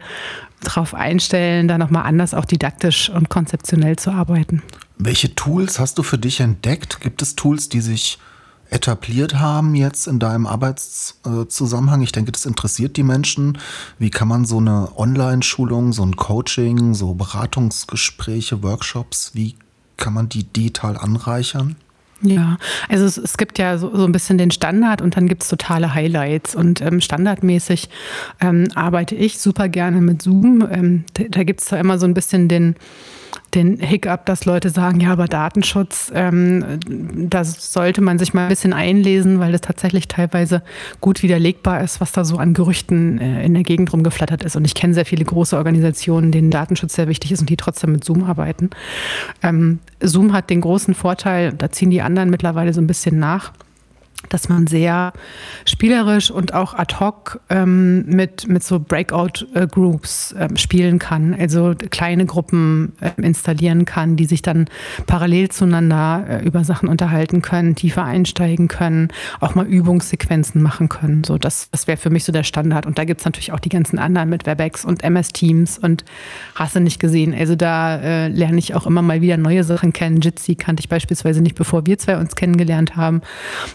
darauf 0.61 0.93
einstellen, 0.93 1.67
da 1.67 1.77
nochmal 1.77 2.03
anders 2.03 2.33
auch 2.33 2.45
didaktisch 2.45 3.09
und 3.09 3.29
konzeptionell 3.29 3.95
zu 3.95 4.11
arbeiten. 4.11 4.61
Welche 4.97 5.33
Tools 5.33 5.79
hast 5.79 5.97
du 5.97 6.03
für 6.03 6.17
dich 6.17 6.39
entdeckt? 6.39 7.01
Gibt 7.01 7.21
es 7.21 7.35
Tools, 7.35 7.69
die 7.69 7.81
sich 7.81 8.19
etabliert 8.71 9.39
haben 9.39 9.75
jetzt 9.75 10.07
in 10.07 10.17
deinem 10.17 10.47
Arbeitszusammenhang? 10.47 12.01
Ich 12.01 12.11
denke, 12.11 12.31
das 12.31 12.45
interessiert 12.45 12.97
die 12.97 13.03
Menschen. 13.03 13.59
Wie 13.99 14.09
kann 14.09 14.27
man 14.27 14.45
so 14.45 14.57
eine 14.57 14.97
Online-Schulung, 14.97 15.93
so 15.93 16.03
ein 16.03 16.15
Coaching, 16.15 16.95
so 16.95 17.13
Beratungsgespräche, 17.13 18.63
Workshops, 18.63 19.31
wie 19.35 19.55
kann 19.97 20.13
man 20.13 20.29
die 20.29 20.43
digital 20.45 20.97
anreichern? 20.97 21.75
Ja, 22.23 22.57
also 22.87 23.05
es, 23.05 23.17
es 23.17 23.37
gibt 23.37 23.57
ja 23.57 23.77
so, 23.77 23.95
so, 23.95 24.05
ein 24.05 24.11
bisschen 24.11 24.37
den 24.37 24.51
Standard 24.51 25.01
und 25.01 25.17
dann 25.17 25.27
gibt 25.27 25.41
es 25.41 25.49
totale 25.49 25.93
Highlights. 25.93 26.55
Und 26.55 26.79
ähm, 26.81 27.01
standardmäßig 27.01 27.89
ähm, 28.39 28.67
arbeite 28.75 29.15
ich 29.15 29.39
super 29.39 29.69
gerne 29.69 30.01
mit 30.01 30.21
Zoom. 30.21 30.67
Ähm, 30.71 31.03
da 31.15 31.23
da 31.29 31.43
gibt 31.43 31.61
es 31.61 31.67
da 31.67 31.77
immer 31.77 31.97
so 31.97 32.05
ein 32.05 32.13
bisschen 32.13 32.47
den 32.47 32.75
den 33.53 33.79
Hiccup, 33.79 34.25
dass 34.25 34.45
Leute 34.45 34.69
sagen, 34.69 34.99
ja, 34.99 35.11
aber 35.11 35.27
Datenschutz, 35.27 36.11
ähm, 36.15 36.79
da 37.29 37.43
sollte 37.43 38.01
man 38.01 38.17
sich 38.17 38.33
mal 38.33 38.43
ein 38.43 38.49
bisschen 38.49 38.73
einlesen, 38.73 39.39
weil 39.39 39.51
das 39.51 39.61
tatsächlich 39.61 40.07
teilweise 40.07 40.61
gut 41.01 41.21
widerlegbar 41.23 41.81
ist, 41.81 42.01
was 42.01 42.11
da 42.11 42.23
so 42.23 42.37
an 42.37 42.53
Gerüchten 42.53 43.19
äh, 43.19 43.45
in 43.45 43.53
der 43.53 43.63
Gegend 43.63 43.91
rumgeflattert 43.91 44.43
ist. 44.43 44.55
Und 44.55 44.65
ich 44.65 44.75
kenne 44.75 44.93
sehr 44.93 45.05
viele 45.05 45.25
große 45.25 45.57
Organisationen, 45.57 46.31
denen 46.31 46.51
Datenschutz 46.51 46.95
sehr 46.95 47.07
wichtig 47.07 47.31
ist 47.31 47.41
und 47.41 47.49
die 47.49 47.57
trotzdem 47.57 47.91
mit 47.91 48.03
Zoom 48.03 48.23
arbeiten. 48.23 48.69
Ähm, 49.43 49.79
Zoom 49.99 50.33
hat 50.33 50.49
den 50.49 50.61
großen 50.61 50.93
Vorteil, 50.93 51.53
da 51.53 51.71
ziehen 51.71 51.91
die 51.91 52.01
anderen 52.01 52.29
mittlerweile 52.29 52.73
so 52.73 52.81
ein 52.81 52.87
bisschen 52.87 53.19
nach 53.19 53.51
dass 54.29 54.49
man 54.49 54.67
sehr 54.67 55.13
spielerisch 55.65 56.31
und 56.31 56.53
auch 56.53 56.73
ad 56.73 56.95
hoc 56.99 57.39
ähm, 57.49 58.05
mit, 58.05 58.47
mit 58.47 58.63
so 58.63 58.79
Breakout-Groups 58.79 60.33
äh, 60.33 60.57
spielen 60.57 60.99
kann, 60.99 61.33
also 61.33 61.73
kleine 61.89 62.25
Gruppen 62.25 62.93
äh, 63.01 63.11
installieren 63.21 63.85
kann, 63.85 64.15
die 64.15 64.25
sich 64.25 64.41
dann 64.41 64.67
parallel 65.07 65.49
zueinander 65.49 66.25
äh, 66.27 66.45
über 66.45 66.63
Sachen 66.63 66.87
unterhalten 66.87 67.41
können, 67.41 67.75
tiefer 67.75 68.03
einsteigen 68.03 68.67
können, 68.67 69.09
auch 69.39 69.55
mal 69.55 69.65
Übungssequenzen 69.65 70.61
machen 70.61 70.89
können. 70.89 71.23
So, 71.23 71.37
das, 71.37 71.69
das 71.71 71.87
wäre 71.87 71.97
für 71.97 72.09
mich 72.09 72.23
so 72.23 72.31
der 72.31 72.43
Standard. 72.43 72.85
Und 72.85 72.97
da 72.97 73.05
gibt 73.05 73.21
es 73.21 73.25
natürlich 73.25 73.51
auch 73.51 73.59
die 73.59 73.69
ganzen 73.69 73.99
anderen 73.99 74.29
mit 74.29 74.45
WebEx 74.45 74.85
und 74.85 75.03
MS 75.03 75.29
Teams 75.29 75.77
und 75.77 76.05
hast 76.55 76.75
du 76.75 76.79
nicht 76.79 76.99
gesehen. 76.99 77.33
Also 77.33 77.55
da 77.55 77.97
äh, 77.97 78.27
lerne 78.27 78.59
ich 78.59 78.75
auch 78.75 78.85
immer 78.85 79.01
mal 79.01 79.21
wieder 79.21 79.37
neue 79.37 79.63
Sachen 79.63 79.93
kennen. 79.93 80.21
Jitsi 80.21 80.55
kannte 80.55 80.81
ich 80.81 80.89
beispielsweise 80.89 81.41
nicht, 81.41 81.55
bevor 81.55 81.85
wir 81.85 81.97
zwei 81.97 82.17
uns 82.17 82.35
kennengelernt 82.35 82.95
haben. 82.95 83.21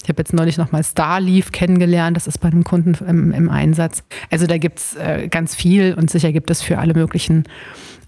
Ich 0.02 0.08
habe 0.08 0.20
jetzt 0.20 0.32
neulich 0.36 0.58
nochmal 0.58 0.84
Starleaf 0.84 1.50
kennengelernt. 1.52 2.16
Das 2.16 2.26
ist 2.26 2.38
bei 2.38 2.48
einem 2.48 2.64
Kunden 2.64 2.96
im, 3.06 3.32
im 3.32 3.50
Einsatz. 3.50 4.04
Also 4.30 4.46
da 4.46 4.58
gibt 4.58 4.78
es 4.78 4.94
äh, 4.96 5.28
ganz 5.28 5.54
viel 5.54 5.94
und 5.94 6.10
sicher 6.10 6.32
gibt 6.32 6.50
es 6.50 6.62
für 6.62 6.78
alle 6.78 6.94
möglichen 6.94 7.44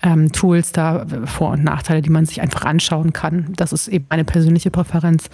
ähm, 0.02 0.30
Tools 0.32 0.72
da 0.72 1.06
Vor- 1.24 1.50
und 1.50 1.64
Nachteile, 1.64 2.02
die 2.02 2.10
man 2.10 2.26
sich 2.26 2.40
einfach 2.40 2.64
anschauen 2.64 3.12
kann. 3.12 3.52
Das 3.56 3.72
ist 3.72 3.88
eben 3.88 4.06
meine 4.08 4.24
persönliche 4.24 4.70
Präferenz. 4.70 5.28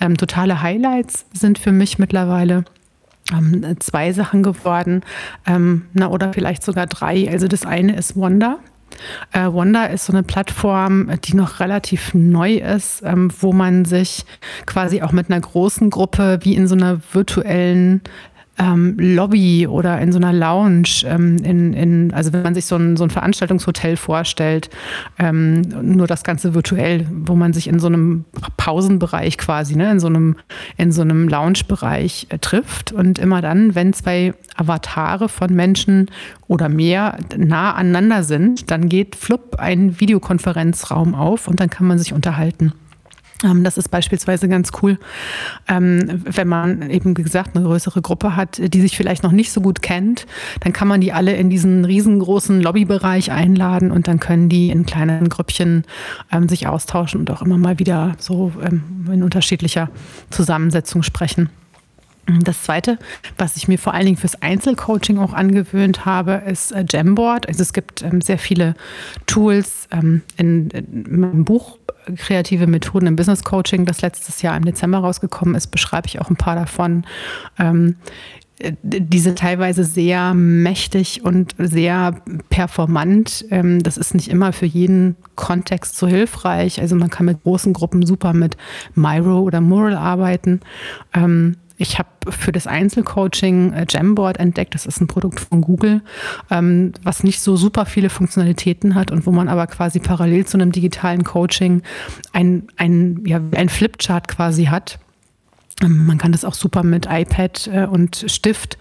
Ähm, 0.00 0.16
totale 0.16 0.62
Highlights 0.62 1.24
sind 1.32 1.58
für 1.58 1.72
mich 1.72 1.98
mittlerweile 1.98 2.64
ähm, 3.32 3.76
zwei 3.80 4.12
Sachen 4.12 4.42
geworden, 4.42 5.02
ähm, 5.46 5.86
na, 5.92 6.08
oder 6.08 6.32
vielleicht 6.32 6.62
sogar 6.62 6.86
drei. 6.86 7.30
Also 7.30 7.48
das 7.48 7.64
eine 7.64 7.96
ist 7.96 8.16
Wonder. 8.16 8.58
Äh, 9.32 9.46
Wanda 9.46 9.86
ist 9.86 10.06
so 10.06 10.12
eine 10.12 10.22
Plattform, 10.22 11.10
die 11.24 11.34
noch 11.34 11.60
relativ 11.60 12.14
neu 12.14 12.54
ist, 12.54 13.02
ähm, 13.04 13.30
wo 13.40 13.52
man 13.52 13.84
sich 13.84 14.24
quasi 14.66 15.02
auch 15.02 15.12
mit 15.12 15.30
einer 15.30 15.40
großen 15.40 15.90
Gruppe 15.90 16.38
wie 16.42 16.54
in 16.54 16.66
so 16.66 16.74
einer 16.74 17.00
virtuellen 17.12 18.02
ähm, 18.58 18.96
Lobby 18.98 19.66
oder 19.66 19.98
in 20.00 20.12
so 20.12 20.18
einer 20.18 20.32
Lounge, 20.32 21.04
ähm, 21.04 21.38
in, 21.38 21.72
in, 21.72 22.12
also 22.12 22.32
wenn 22.32 22.42
man 22.42 22.54
sich 22.54 22.66
so 22.66 22.76
ein, 22.76 22.96
so 22.96 23.04
ein 23.04 23.10
Veranstaltungshotel 23.10 23.96
vorstellt, 23.96 24.68
ähm, 25.18 25.62
nur 25.82 26.06
das 26.06 26.22
Ganze 26.22 26.54
virtuell, 26.54 27.06
wo 27.10 27.34
man 27.34 27.52
sich 27.52 27.66
in 27.68 27.78
so 27.78 27.86
einem 27.86 28.24
Pausenbereich 28.56 29.38
quasi, 29.38 29.76
ne, 29.76 29.90
in 29.90 30.00
so 30.00 30.06
einem, 30.06 30.36
in 30.76 30.92
so 30.92 31.02
einem 31.02 31.28
Lounge-Bereich 31.28 32.26
äh, 32.28 32.38
trifft 32.38 32.92
und 32.92 33.18
immer 33.18 33.40
dann, 33.40 33.74
wenn 33.74 33.92
zwei 33.92 34.34
Avatare 34.56 35.28
von 35.28 35.54
Menschen 35.54 36.10
oder 36.46 36.68
mehr 36.68 37.18
nah 37.36 37.72
aneinander 37.72 38.22
sind, 38.22 38.70
dann 38.70 38.88
geht 38.88 39.16
flupp 39.16 39.56
ein 39.58 39.98
Videokonferenzraum 39.98 41.14
auf 41.14 41.48
und 41.48 41.60
dann 41.60 41.70
kann 41.70 41.86
man 41.86 41.98
sich 41.98 42.12
unterhalten. 42.12 42.72
Ähm, 43.44 43.64
das 43.64 43.78
ist 43.78 43.90
beispielsweise 43.90 44.48
ganz 44.48 44.70
cool, 44.82 44.98
ähm, 45.68 46.22
wenn 46.24 46.48
man 46.48 46.90
eben, 46.90 47.16
wie 47.16 47.22
gesagt, 47.22 47.56
eine 47.56 47.64
größere 47.64 48.02
Gruppe 48.02 48.36
hat, 48.36 48.60
die 48.62 48.80
sich 48.80 48.96
vielleicht 48.96 49.22
noch 49.22 49.32
nicht 49.32 49.52
so 49.52 49.60
gut 49.60 49.82
kennt, 49.82 50.26
dann 50.60 50.72
kann 50.72 50.88
man 50.88 51.00
die 51.00 51.12
alle 51.12 51.34
in 51.34 51.50
diesen 51.50 51.84
riesengroßen 51.84 52.60
Lobbybereich 52.60 53.32
einladen 53.32 53.90
und 53.90 54.08
dann 54.08 54.20
können 54.20 54.48
die 54.48 54.70
in 54.70 54.86
kleinen 54.86 55.28
Grüppchen 55.28 55.84
ähm, 56.30 56.48
sich 56.48 56.66
austauschen 56.66 57.20
und 57.20 57.30
auch 57.30 57.42
immer 57.42 57.58
mal 57.58 57.78
wieder 57.78 58.14
so 58.18 58.52
in 58.60 59.22
unterschiedlicher 59.22 59.90
Zusammensetzung 60.30 61.02
sprechen. 61.02 61.50
Das 62.44 62.62
zweite, 62.62 62.98
was 63.36 63.56
ich 63.56 63.66
mir 63.66 63.78
vor 63.78 63.94
allen 63.94 64.06
Dingen 64.06 64.16
fürs 64.16 64.40
Einzelcoaching 64.40 65.18
auch 65.18 65.32
angewöhnt 65.32 66.04
habe, 66.04 66.42
ist 66.46 66.70
äh, 66.70 66.84
Jamboard. 66.88 67.48
Also 67.48 67.62
es 67.62 67.72
gibt 67.72 68.04
sehr 68.20 68.38
viele 68.38 68.74
Tools. 69.26 69.88
in, 70.36 70.70
meinem 70.92 71.44
Buch 71.44 71.78
kreative 72.16 72.66
Methoden 72.66 73.06
im 73.06 73.16
Business 73.16 73.44
Coaching, 73.44 73.86
das 73.86 74.02
letztes 74.02 74.42
Jahr 74.42 74.56
im 74.56 74.64
Dezember 74.64 74.98
rausgekommen 74.98 75.54
ist, 75.54 75.68
beschreibe 75.68 76.06
ich 76.06 76.20
auch 76.20 76.30
ein 76.30 76.36
paar 76.36 76.56
davon. 76.56 77.04
Ähm, 77.58 77.96
diese 78.82 79.34
teilweise 79.34 79.82
sehr 79.84 80.34
mächtig 80.34 81.24
und 81.24 81.54
sehr 81.58 82.22
performant. 82.48 83.44
Ähm, 83.50 83.82
das 83.82 83.96
ist 83.96 84.14
nicht 84.14 84.28
immer 84.28 84.52
für 84.52 84.66
jeden 84.66 85.16
Kontext 85.34 85.96
so 85.96 86.06
hilfreich. 86.06 86.80
Also 86.80 86.94
man 86.94 87.10
kann 87.10 87.26
mit 87.26 87.42
großen 87.42 87.72
Gruppen 87.72 88.06
super 88.06 88.32
mit 88.32 88.56
Miro 88.94 89.40
oder 89.40 89.60
Mural 89.60 89.96
arbeiten. 89.96 90.60
Ich 91.76 91.98
habe 91.98 92.08
für 92.30 92.52
das 92.52 92.66
Einzelcoaching 92.66 93.72
äh, 93.72 93.86
Jamboard 93.88 94.38
entdeckt. 94.38 94.74
Das 94.74 94.86
ist 94.86 95.00
ein 95.00 95.06
Produkt 95.06 95.40
von 95.40 95.60
Google, 95.60 96.02
ähm, 96.50 96.92
was 97.02 97.24
nicht 97.24 97.40
so 97.40 97.56
super 97.56 97.86
viele 97.86 98.10
Funktionalitäten 98.10 98.94
hat 98.94 99.10
und 99.10 99.26
wo 99.26 99.32
man 99.32 99.48
aber 99.48 99.66
quasi 99.66 100.00
parallel 100.00 100.46
zu 100.46 100.56
einem 100.56 100.72
digitalen 100.72 101.24
Coaching 101.24 101.82
ein, 102.32 102.68
ein, 102.76 103.22
ja, 103.26 103.40
ein 103.56 103.68
Flipchart 103.68 104.28
quasi 104.28 104.66
hat 104.66 104.98
man 105.88 106.18
kann 106.18 106.32
das 106.32 106.44
auch 106.44 106.54
super 106.54 106.82
mit 106.82 107.06
iPad 107.10 107.70
äh, 107.72 107.86
und 107.86 108.24
Stift 108.28 108.78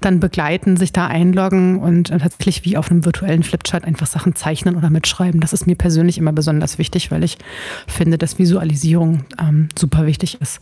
dann 0.00 0.20
begleiten, 0.20 0.76
sich 0.76 0.92
da 0.92 1.06
einloggen 1.06 1.78
und 1.78 2.10
äh, 2.10 2.18
tatsächlich 2.18 2.64
wie 2.64 2.76
auf 2.76 2.90
einem 2.90 3.04
virtuellen 3.04 3.42
Flipchart 3.42 3.84
einfach 3.84 4.06
Sachen 4.06 4.34
zeichnen 4.34 4.76
oder 4.76 4.90
mitschreiben. 4.90 5.40
Das 5.40 5.52
ist 5.52 5.66
mir 5.66 5.76
persönlich 5.76 6.18
immer 6.18 6.32
besonders 6.32 6.78
wichtig, 6.78 7.10
weil 7.10 7.24
ich 7.24 7.38
finde, 7.86 8.18
dass 8.18 8.38
Visualisierung 8.38 9.24
ähm, 9.40 9.68
super 9.78 10.06
wichtig 10.06 10.40
ist. 10.40 10.60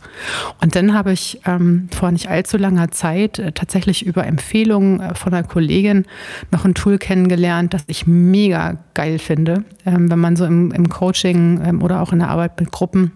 Und 0.61 0.75
dann 0.75 0.93
habe 0.93 1.11
ich 1.11 1.41
ähm, 1.45 1.87
vor 1.91 2.11
nicht 2.11 2.29
allzu 2.29 2.57
langer 2.57 2.91
Zeit 2.91 3.39
äh, 3.39 3.51
tatsächlich 3.51 4.05
über 4.05 4.25
Empfehlungen 4.25 4.99
äh, 4.99 5.15
von 5.15 5.33
einer 5.33 5.47
Kollegin 5.47 6.05
noch 6.51 6.65
ein 6.65 6.73
Tool 6.73 6.97
kennengelernt, 6.97 7.73
das 7.73 7.83
ich 7.87 8.07
mega 8.07 8.77
geil 8.93 9.19
finde, 9.19 9.63
ähm, 9.85 10.09
wenn 10.09 10.19
man 10.19 10.35
so 10.35 10.45
im, 10.45 10.71
im 10.71 10.89
Coaching 10.89 11.61
ähm, 11.63 11.81
oder 11.81 12.01
auch 12.01 12.13
in 12.13 12.19
der 12.19 12.29
Arbeit 12.29 12.59
mit 12.59 12.71
Gruppen 12.71 13.11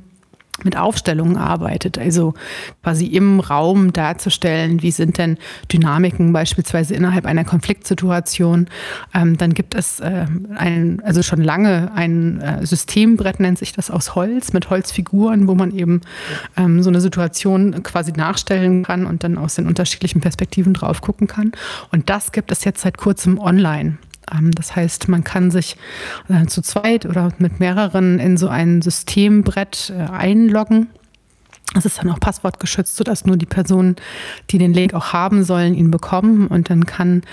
mit 0.66 0.78
Aufstellungen 0.78 1.38
arbeitet, 1.38 1.98
also 1.98 2.34
quasi 2.84 3.06
im 3.06 3.40
Raum 3.40 3.94
darzustellen, 3.94 4.82
wie 4.82 4.92
sind 4.92 5.18
denn 5.18 5.38
Dynamiken 5.72 6.34
beispielsweise 6.34 6.96
innerhalb 6.96 7.26
einer 7.26 7.46
Konfliktsituation. 7.46 8.68
Ähm, 9.14 9.38
dann 9.38 9.54
gibt 9.54 9.76
es 9.76 10.00
äh, 10.00 10.26
ein, 10.56 11.02
also 11.06 11.24
schon 11.24 11.42
lange 11.42 11.92
ein 11.96 12.42
äh, 12.42 12.66
Systembrett, 12.66 13.40
nennt 13.40 13.60
sich 13.60 13.72
das 13.72 13.90
aus 13.90 14.16
Holz, 14.16 14.52
mit 14.52 14.70
Holzfiguren, 14.70 15.48
wo 15.48 15.56
man 15.56 15.72
eben 15.72 16.02
ähm, 16.58 16.84
so 16.84 16.90
eine 16.90 17.00
Situation 17.00 17.84
quasi 17.84 18.12
nachstellen 18.12 18.84
kann 18.84 19.06
und 19.06 19.24
dann 19.24 19.38
aus 19.38 19.56
den 19.56 19.68
unterschiedlichen 19.68 20.20
Perspektiven 20.20 20.74
drauf 20.74 21.02
gucken 21.02 21.28
kann. 21.28 21.52
Und 21.92 22.10
das 22.10 22.32
gibt 22.32 22.52
es 22.52 22.64
jetzt 22.64 22.82
seit 22.82 22.98
kurzem 22.98 23.40
online. 23.40 23.98
Ähm, 24.34 24.52
das 24.52 24.76
heißt, 24.76 25.08
man 25.08 25.24
kann 25.24 25.52
sich 25.52 25.78
äh, 26.30 26.46
zu 26.46 26.62
zweit 26.62 27.06
oder 27.06 27.32
mit 27.38 27.60
mehreren 27.60 28.20
in 28.20 28.38
so 28.38 28.48
ein 28.48 28.82
Systembrett 28.82 29.94
äh, 29.96 30.12
einloggen 30.12 30.88
es 31.78 31.86
ist 31.86 32.00
dann 32.00 32.10
auch 32.10 32.20
passwortgeschützt, 32.20 32.96
sodass 32.96 33.26
nur 33.26 33.38
die 33.38 33.46
Personen, 33.46 33.96
die 34.50 34.58
den 34.58 34.74
Link 34.74 34.94
auch 34.94 35.14
haben 35.14 35.44
sollen, 35.44 35.74
ihn 35.74 35.92
bekommen. 35.92 36.48
Und 36.48 36.70
dann 36.70 36.86
kann 36.86 37.24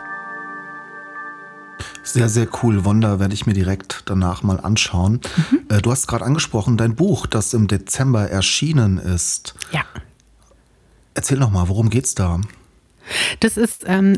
Sehr, 2.12 2.29
sehr 2.29 2.49
cool. 2.62 2.85
Wonder 2.85 3.21
werde 3.21 3.35
ich 3.35 3.47
mir 3.47 3.53
direkt 3.53 4.03
danach 4.07 4.43
mal 4.43 4.61
anschauen. 4.61 5.21
Mhm. 5.50 5.61
Äh, 5.69 5.83
du 5.83 5.91
hast 5.91 6.07
gerade 6.07 6.25
angesprochen, 6.25 6.77
dein 6.77 6.95
Buch, 6.95 7.27
das 7.27 7.53
im 7.55 7.69
Dezember 7.69 8.29
erschienen 8.29 8.99
ist. 8.99 9.55
Ja. 9.73 9.85
Erzähl 11.15 11.38
noch 11.38 11.50
mal, 11.50 11.69
worum 11.69 11.91
geht's 11.91 12.15
da? 12.15 12.41
Das 13.41 13.57
ist 13.57 13.85
ähm, 13.87 14.17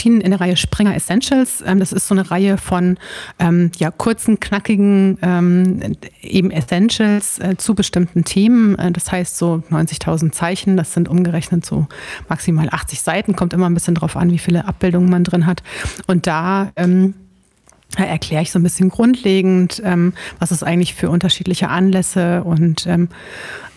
erschienen 0.00 0.22
in 0.22 0.30
der 0.30 0.40
Reihe 0.40 0.56
Springer 0.56 0.94
Essentials. 0.94 1.62
Ähm, 1.66 1.78
das 1.78 1.92
ist 1.92 2.08
so 2.08 2.14
eine 2.14 2.30
Reihe 2.30 2.56
von 2.56 2.96
ähm, 3.38 3.70
ja, 3.76 3.90
kurzen, 3.90 4.40
knackigen 4.40 5.18
ähm, 5.20 5.96
eben 6.22 6.50
Essentials 6.50 7.38
äh, 7.38 7.56
zu 7.58 7.74
bestimmten 7.74 8.24
Themen. 8.24 8.78
Äh, 8.78 8.92
das 8.92 9.12
heißt 9.12 9.36
so 9.36 9.62
90.000 9.70 10.32
Zeichen, 10.32 10.78
das 10.78 10.94
sind 10.94 11.08
umgerechnet 11.08 11.66
so 11.66 11.86
maximal 12.28 12.68
80 12.70 13.02
Seiten. 13.02 13.36
Kommt 13.36 13.52
immer 13.52 13.68
ein 13.68 13.74
bisschen 13.74 13.94
drauf 13.94 14.16
an, 14.16 14.30
wie 14.30 14.38
viele 14.38 14.66
Abbildungen 14.66 15.10
man 15.10 15.24
drin 15.24 15.44
hat. 15.44 15.62
Und 16.06 16.26
da 16.26 16.72
erkläre 17.96 18.42
ich 18.42 18.50
so 18.50 18.58
ein 18.58 18.62
bisschen 18.62 18.88
grundlegend, 18.88 19.82
ähm, 19.84 20.14
was 20.38 20.50
es 20.50 20.62
eigentlich 20.62 20.94
für 20.94 21.10
unterschiedliche 21.10 21.68
Anlässe 21.68 22.44
und 22.44 22.86
ähm, 22.86 23.08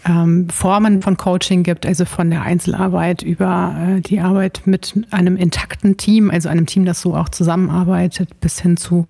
ähm, 0.05 0.49
Formen 0.49 1.01
von 1.01 1.17
Coaching 1.17 1.63
gibt, 1.63 1.85
also 1.85 2.05
von 2.05 2.29
der 2.29 2.41
Einzelarbeit 2.41 3.21
über 3.21 3.75
äh, 3.77 4.01
die 4.01 4.19
Arbeit 4.19 4.63
mit 4.65 4.93
einem 5.11 5.37
intakten 5.37 5.97
Team, 5.97 6.29
also 6.29 6.49
einem 6.49 6.65
Team, 6.65 6.85
das 6.85 7.01
so 7.01 7.15
auch 7.15 7.29
zusammenarbeitet, 7.29 8.39
bis 8.39 8.59
hin 8.59 8.77
zu 8.77 9.07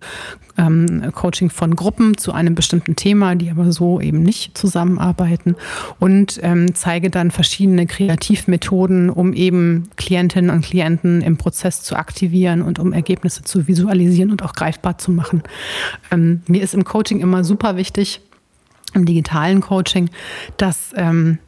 ähm, 0.57 1.11
Coaching 1.13 1.49
von 1.49 1.75
Gruppen 1.75 2.17
zu 2.17 2.31
einem 2.31 2.55
bestimmten 2.55 2.95
Thema, 2.95 3.35
die 3.35 3.49
aber 3.49 3.71
so 3.71 3.99
eben 3.99 4.21
nicht 4.21 4.57
zusammenarbeiten 4.57 5.55
und 5.99 6.39
ähm, 6.43 6.75
zeige 6.75 7.09
dann 7.09 7.31
verschiedene 7.31 7.87
Kreativmethoden, 7.87 9.09
um 9.09 9.33
eben 9.33 9.89
Klientinnen 9.95 10.51
und 10.51 10.63
Klienten 10.63 11.21
im 11.21 11.37
Prozess 11.37 11.81
zu 11.81 11.95
aktivieren 11.95 12.61
und 12.61 12.79
um 12.79 12.93
Ergebnisse 12.93 13.43
zu 13.43 13.67
visualisieren 13.67 14.31
und 14.31 14.43
auch 14.43 14.53
greifbar 14.53 14.97
zu 14.97 15.11
machen. 15.11 15.43
Ähm, 16.11 16.41
mir 16.47 16.61
ist 16.61 16.75
im 16.75 16.83
Coaching 16.83 17.19
immer 17.19 17.43
super 17.43 17.77
wichtig, 17.77 18.21
im 18.93 19.05
digitalen 19.05 19.61
Coaching, 19.61 20.09
dass 20.57 20.91
ähm, 20.95 21.39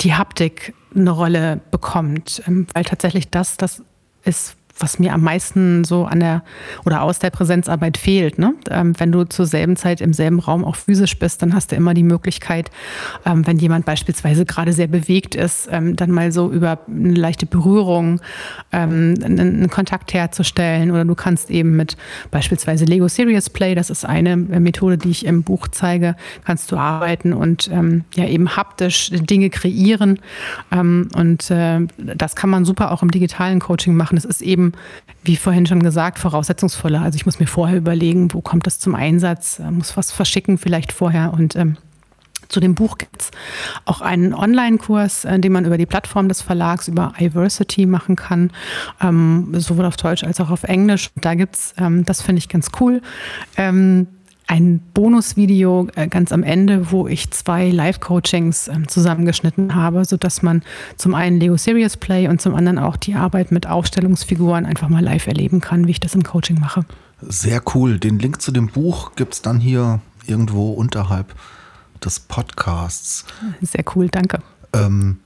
die 0.00 0.14
Haptik 0.14 0.74
eine 0.94 1.10
Rolle 1.10 1.60
bekommt, 1.70 2.42
ähm, 2.46 2.66
weil 2.74 2.84
tatsächlich 2.84 3.30
das 3.30 3.56
das 3.56 3.82
ist, 4.24 4.56
was 4.82 4.98
mir 4.98 5.14
am 5.14 5.22
meisten 5.22 5.84
so 5.84 6.04
an 6.04 6.20
der 6.20 6.42
oder 6.84 7.02
aus 7.02 7.18
der 7.18 7.30
Präsenzarbeit 7.30 7.96
fehlt. 7.96 8.38
Ne? 8.38 8.54
Ähm, 8.70 8.98
wenn 8.98 9.12
du 9.12 9.24
zur 9.24 9.46
selben 9.46 9.76
Zeit 9.76 10.00
im 10.00 10.12
selben 10.12 10.40
Raum 10.40 10.64
auch 10.64 10.76
physisch 10.76 11.18
bist, 11.18 11.42
dann 11.42 11.54
hast 11.54 11.72
du 11.72 11.76
immer 11.76 11.94
die 11.94 12.02
Möglichkeit, 12.02 12.70
ähm, 13.24 13.46
wenn 13.46 13.58
jemand 13.58 13.86
beispielsweise 13.86 14.44
gerade 14.44 14.72
sehr 14.72 14.88
bewegt 14.88 15.34
ist, 15.34 15.68
ähm, 15.70 15.96
dann 15.96 16.10
mal 16.10 16.32
so 16.32 16.50
über 16.50 16.80
eine 16.88 17.14
leichte 17.14 17.46
Berührung 17.46 18.20
ähm, 18.72 19.14
einen, 19.22 19.70
Kontakt 19.70 20.12
herzustellen. 20.12 20.90
Oder 20.90 21.04
du 21.04 21.14
kannst 21.14 21.50
eben 21.50 21.76
mit 21.76 21.96
beispielsweise 22.30 22.84
Lego 22.84 23.08
Serious 23.08 23.48
Play, 23.48 23.74
das 23.74 23.90
ist 23.90 24.04
eine 24.04 24.36
Methode, 24.36 24.98
die 24.98 25.10
ich 25.10 25.24
im 25.24 25.44
Buch 25.44 25.68
zeige, 25.68 26.16
kannst 26.44 26.72
du 26.72 26.76
arbeiten 26.76 27.32
und 27.32 27.70
ähm, 27.72 28.04
ja 28.16 28.26
eben 28.26 28.56
haptisch 28.56 29.10
Dinge 29.12 29.50
kreieren. 29.50 30.18
Ähm, 30.72 31.08
und 31.14 31.50
äh, 31.50 31.80
das 31.98 32.34
kann 32.34 32.50
man 32.50 32.64
super 32.64 32.90
auch 32.90 33.02
im 33.02 33.10
digitalen 33.10 33.60
Coaching 33.60 33.94
machen. 33.94 34.16
Das 34.16 34.24
ist 34.24 34.42
eben 34.42 34.71
wie 35.24 35.36
vorhin 35.36 35.66
schon 35.66 35.82
gesagt, 35.82 36.18
voraussetzungsvoller. 36.18 37.00
Also 37.00 37.16
ich 37.16 37.26
muss 37.26 37.38
mir 37.38 37.46
vorher 37.46 37.76
überlegen, 37.76 38.32
wo 38.32 38.40
kommt 38.40 38.66
das 38.66 38.78
zum 38.78 38.94
Einsatz, 38.94 39.58
äh, 39.58 39.70
muss 39.70 39.96
was 39.96 40.12
verschicken 40.12 40.58
vielleicht 40.58 40.92
vorher 40.92 41.32
und 41.32 41.56
ähm, 41.56 41.76
zu 42.52 42.60
dem 42.60 42.74
Buch 42.74 42.98
gibt 42.98 43.22
es 43.22 43.30
auch 43.86 44.00
einen 44.00 44.34
Online-Kurs, 44.34 45.24
äh, 45.24 45.38
den 45.38 45.52
man 45.52 45.64
über 45.64 45.78
die 45.78 45.86
Plattform 45.86 46.28
des 46.28 46.42
Verlags, 46.42 46.86
über 46.86 47.14
iVersity 47.18 47.86
machen 47.86 48.14
kann, 48.14 48.50
ähm, 49.00 49.54
sowohl 49.56 49.86
auf 49.86 49.96
Deutsch 49.96 50.22
als 50.22 50.40
auch 50.40 50.50
auf 50.50 50.64
Englisch. 50.64 51.10
Da 51.16 51.34
gibt 51.34 51.56
es, 51.56 51.74
ähm, 51.78 52.04
das 52.04 52.20
finde 52.20 52.40
ich 52.40 52.48
ganz 52.48 52.70
cool, 52.80 53.00
ähm, 53.56 54.06
ein 54.46 54.80
Bonusvideo 54.94 55.88
äh, 55.94 56.08
ganz 56.08 56.32
am 56.32 56.42
Ende, 56.42 56.90
wo 56.90 57.06
ich 57.06 57.30
zwei 57.30 57.70
Live-Coachings 57.70 58.68
ähm, 58.68 58.88
zusammengeschnitten 58.88 59.74
habe, 59.74 60.04
sodass 60.04 60.42
man 60.42 60.62
zum 60.96 61.14
einen 61.14 61.40
Lego 61.40 61.56
Serious 61.56 61.96
Play 61.96 62.28
und 62.28 62.40
zum 62.40 62.54
anderen 62.54 62.78
auch 62.78 62.96
die 62.96 63.14
Arbeit 63.14 63.52
mit 63.52 63.66
Aufstellungsfiguren 63.66 64.66
einfach 64.66 64.88
mal 64.88 65.02
live 65.02 65.26
erleben 65.26 65.60
kann, 65.60 65.86
wie 65.86 65.92
ich 65.92 66.00
das 66.00 66.14
im 66.14 66.22
Coaching 66.22 66.60
mache. 66.60 66.84
Sehr 67.20 67.62
cool. 67.74 67.98
Den 67.98 68.18
Link 68.18 68.42
zu 68.42 68.52
dem 68.52 68.66
Buch 68.66 69.12
gibt 69.14 69.34
es 69.34 69.42
dann 69.42 69.60
hier 69.60 70.00
irgendwo 70.26 70.72
unterhalb 70.72 71.34
des 72.04 72.20
Podcasts. 72.20 73.24
Sehr 73.60 73.84
cool, 73.94 74.08
danke. 74.08 74.40
Ähm, 74.74 75.18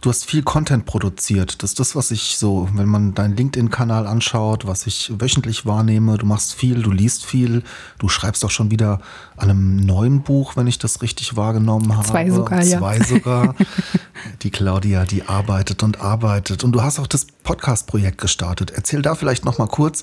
du 0.00 0.10
hast 0.10 0.24
viel 0.24 0.42
Content 0.42 0.86
produziert. 0.86 1.62
Das 1.62 1.70
ist 1.70 1.80
das, 1.80 1.96
was 1.96 2.10
ich 2.10 2.38
so, 2.38 2.68
wenn 2.74 2.88
man 2.88 3.14
deinen 3.14 3.36
LinkedIn-Kanal 3.36 4.06
anschaut, 4.06 4.66
was 4.66 4.86
ich 4.86 5.12
wöchentlich 5.18 5.66
wahrnehme. 5.66 6.18
Du 6.18 6.26
machst 6.26 6.54
viel, 6.54 6.82
du 6.82 6.90
liest 6.90 7.24
viel, 7.24 7.62
du 7.98 8.08
schreibst 8.08 8.44
auch 8.44 8.50
schon 8.50 8.70
wieder 8.70 9.00
an 9.36 9.50
einem 9.50 9.76
neuen 9.76 10.22
Buch, 10.22 10.56
wenn 10.56 10.66
ich 10.66 10.78
das 10.78 11.02
richtig 11.02 11.36
wahrgenommen 11.36 11.96
habe. 11.96 12.06
Zwei 12.06 12.30
sogar, 12.30 12.62
ja. 12.62 12.78
Zwei 12.78 13.00
sogar. 13.00 13.54
die 14.42 14.50
Claudia, 14.50 15.04
die 15.04 15.24
arbeitet 15.24 15.82
und 15.82 16.00
arbeitet. 16.00 16.64
Und 16.64 16.72
du 16.72 16.82
hast 16.82 16.98
auch 16.98 17.06
das 17.06 17.26
Podcast-Projekt 17.42 18.18
gestartet. 18.18 18.70
Erzähl 18.70 19.02
da 19.02 19.14
vielleicht 19.14 19.44
noch 19.44 19.58
mal 19.58 19.68
kurz. 19.68 20.02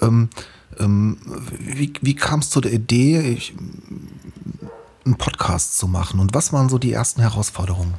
Ähm, 0.00 0.28
ähm, 0.78 1.18
wie, 1.58 1.92
wie 2.00 2.14
kam 2.14 2.40
es 2.40 2.50
zu 2.50 2.60
der 2.60 2.72
Idee, 2.72 3.20
ich, 3.20 3.54
einen 5.04 5.16
Podcast 5.16 5.78
zu 5.78 5.86
machen? 5.86 6.20
Und 6.20 6.34
was 6.34 6.52
waren 6.52 6.68
so 6.68 6.78
die 6.78 6.92
ersten 6.92 7.20
Herausforderungen? 7.20 7.94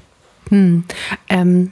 Hm. 0.50 0.84
Ähm, 1.30 1.72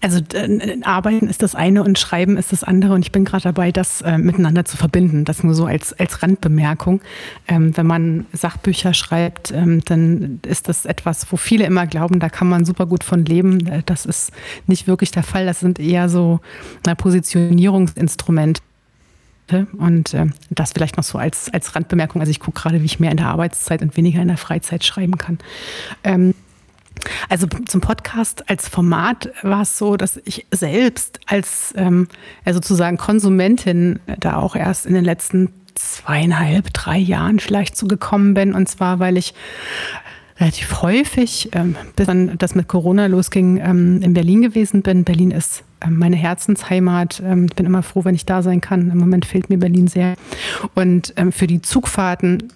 also 0.00 0.20
äh, 0.34 0.80
Arbeiten 0.82 1.28
ist 1.28 1.42
das 1.42 1.54
eine 1.54 1.82
und 1.82 1.98
Schreiben 1.98 2.36
ist 2.36 2.52
das 2.52 2.62
andere 2.62 2.92
und 2.94 3.04
ich 3.04 3.12
bin 3.12 3.24
gerade 3.24 3.44
dabei, 3.44 3.72
das 3.72 4.02
äh, 4.02 4.18
miteinander 4.18 4.64
zu 4.64 4.76
verbinden. 4.76 5.24
Das 5.24 5.42
nur 5.42 5.54
so 5.54 5.66
als, 5.66 5.92
als 5.98 6.22
Randbemerkung. 6.22 7.00
Ähm, 7.46 7.76
wenn 7.76 7.86
man 7.86 8.26
Sachbücher 8.32 8.94
schreibt, 8.94 9.50
ähm, 9.50 9.82
dann 9.84 10.40
ist 10.46 10.68
das 10.68 10.84
etwas, 10.84 11.30
wo 11.32 11.36
viele 11.36 11.64
immer 11.64 11.86
glauben, 11.86 12.20
da 12.20 12.28
kann 12.28 12.48
man 12.48 12.64
super 12.64 12.86
gut 12.86 13.02
von 13.02 13.24
leben. 13.24 13.66
Äh, 13.66 13.82
das 13.86 14.06
ist 14.06 14.32
nicht 14.66 14.86
wirklich 14.86 15.10
der 15.10 15.22
Fall. 15.24 15.46
Das 15.46 15.60
sind 15.60 15.78
eher 15.78 16.08
so 16.08 16.40
Positionierungsinstrumente. 16.96 18.62
Und 19.78 20.12
äh, 20.12 20.26
das 20.50 20.72
vielleicht 20.72 20.98
noch 20.98 21.04
so 21.04 21.16
als, 21.18 21.52
als 21.52 21.74
Randbemerkung. 21.74 22.20
Also 22.20 22.30
ich 22.30 22.38
gucke 22.40 22.60
gerade, 22.60 22.82
wie 22.82 22.86
ich 22.86 23.00
mehr 23.00 23.10
in 23.10 23.16
der 23.16 23.28
Arbeitszeit 23.28 23.80
und 23.80 23.96
weniger 23.96 24.20
in 24.20 24.28
der 24.28 24.36
Freizeit 24.36 24.84
schreiben 24.84 25.16
kann. 25.16 25.38
Ähm, 26.04 26.34
also 27.28 27.46
zum 27.66 27.80
Podcast 27.80 28.48
als 28.48 28.68
Format 28.68 29.30
war 29.42 29.62
es 29.62 29.78
so, 29.78 29.96
dass 29.96 30.20
ich 30.24 30.46
selbst 30.50 31.20
als 31.26 31.72
ähm, 31.76 32.08
sozusagen 32.50 32.96
Konsumentin 32.96 34.00
da 34.18 34.36
auch 34.36 34.56
erst 34.56 34.86
in 34.86 34.94
den 34.94 35.04
letzten 35.04 35.52
zweieinhalb, 35.74 36.72
drei 36.72 36.98
Jahren 36.98 37.38
vielleicht 37.38 37.76
zugekommen 37.76 38.34
bin. 38.34 38.54
Und 38.54 38.68
zwar, 38.68 38.98
weil 38.98 39.16
ich 39.16 39.34
relativ 40.40 40.82
häufig, 40.82 41.50
ähm, 41.52 41.76
bis 41.96 42.06
dann 42.06 42.38
das 42.38 42.54
mit 42.54 42.68
Corona 42.68 43.06
losging, 43.06 43.58
ähm, 43.58 44.02
in 44.02 44.14
Berlin 44.14 44.42
gewesen 44.42 44.82
bin. 44.82 45.04
Berlin 45.04 45.30
ist 45.30 45.64
ähm, 45.80 45.98
meine 45.98 46.16
Herzensheimat. 46.16 47.22
Ähm, 47.24 47.46
ich 47.46 47.56
bin 47.56 47.66
immer 47.66 47.82
froh, 47.82 48.04
wenn 48.04 48.14
ich 48.14 48.26
da 48.26 48.42
sein 48.42 48.60
kann. 48.60 48.90
Im 48.90 48.98
Moment 48.98 49.24
fehlt 49.24 49.50
mir 49.50 49.58
Berlin 49.58 49.88
sehr. 49.88 50.14
Und 50.74 51.12
ähm, 51.16 51.32
für 51.32 51.46
die 51.46 51.62
Zugfahrten 51.62 52.52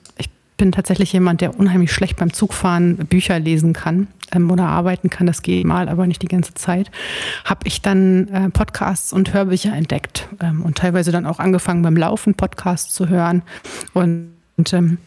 bin 0.57 0.71
tatsächlich 0.71 1.13
jemand, 1.13 1.41
der 1.41 1.59
unheimlich 1.59 1.93
schlecht 1.93 2.17
beim 2.19 2.33
Zugfahren 2.33 2.97
Bücher 2.97 3.41
lesen 3.41 3.73
kann 3.73 4.07
ähm, 4.33 4.51
oder 4.51 4.65
arbeiten 4.65 5.11
kann. 5.11 5.27
Das 5.27 5.43
geht 5.43 5.65
mal, 5.65 5.89
aber 5.89 6.07
nicht 6.07 6.23
die 6.23 6.29
ganze 6.29 6.55
Zeit. 6.55 6.91
Habe 7.45 7.61
ich 7.65 7.83
dann 7.83 8.29
äh, 8.29 8.51
Podcasts 8.51 9.13
und 9.13 9.33
Hörbücher 9.33 9.73
entdeckt 9.73 10.29
ähm, 10.41 10.63
und 10.63 10.79
teilweise 10.79 11.13
dann 11.13 11.27
auch 11.27 11.39
angefangen 11.39 11.83
beim 11.83 11.97
Laufen 11.97 12.35
Podcasts 12.35 12.93
zu 12.93 13.09
hören 13.09 13.43
und, 13.95 14.31
und 14.57 14.73
ähm, 14.73 14.99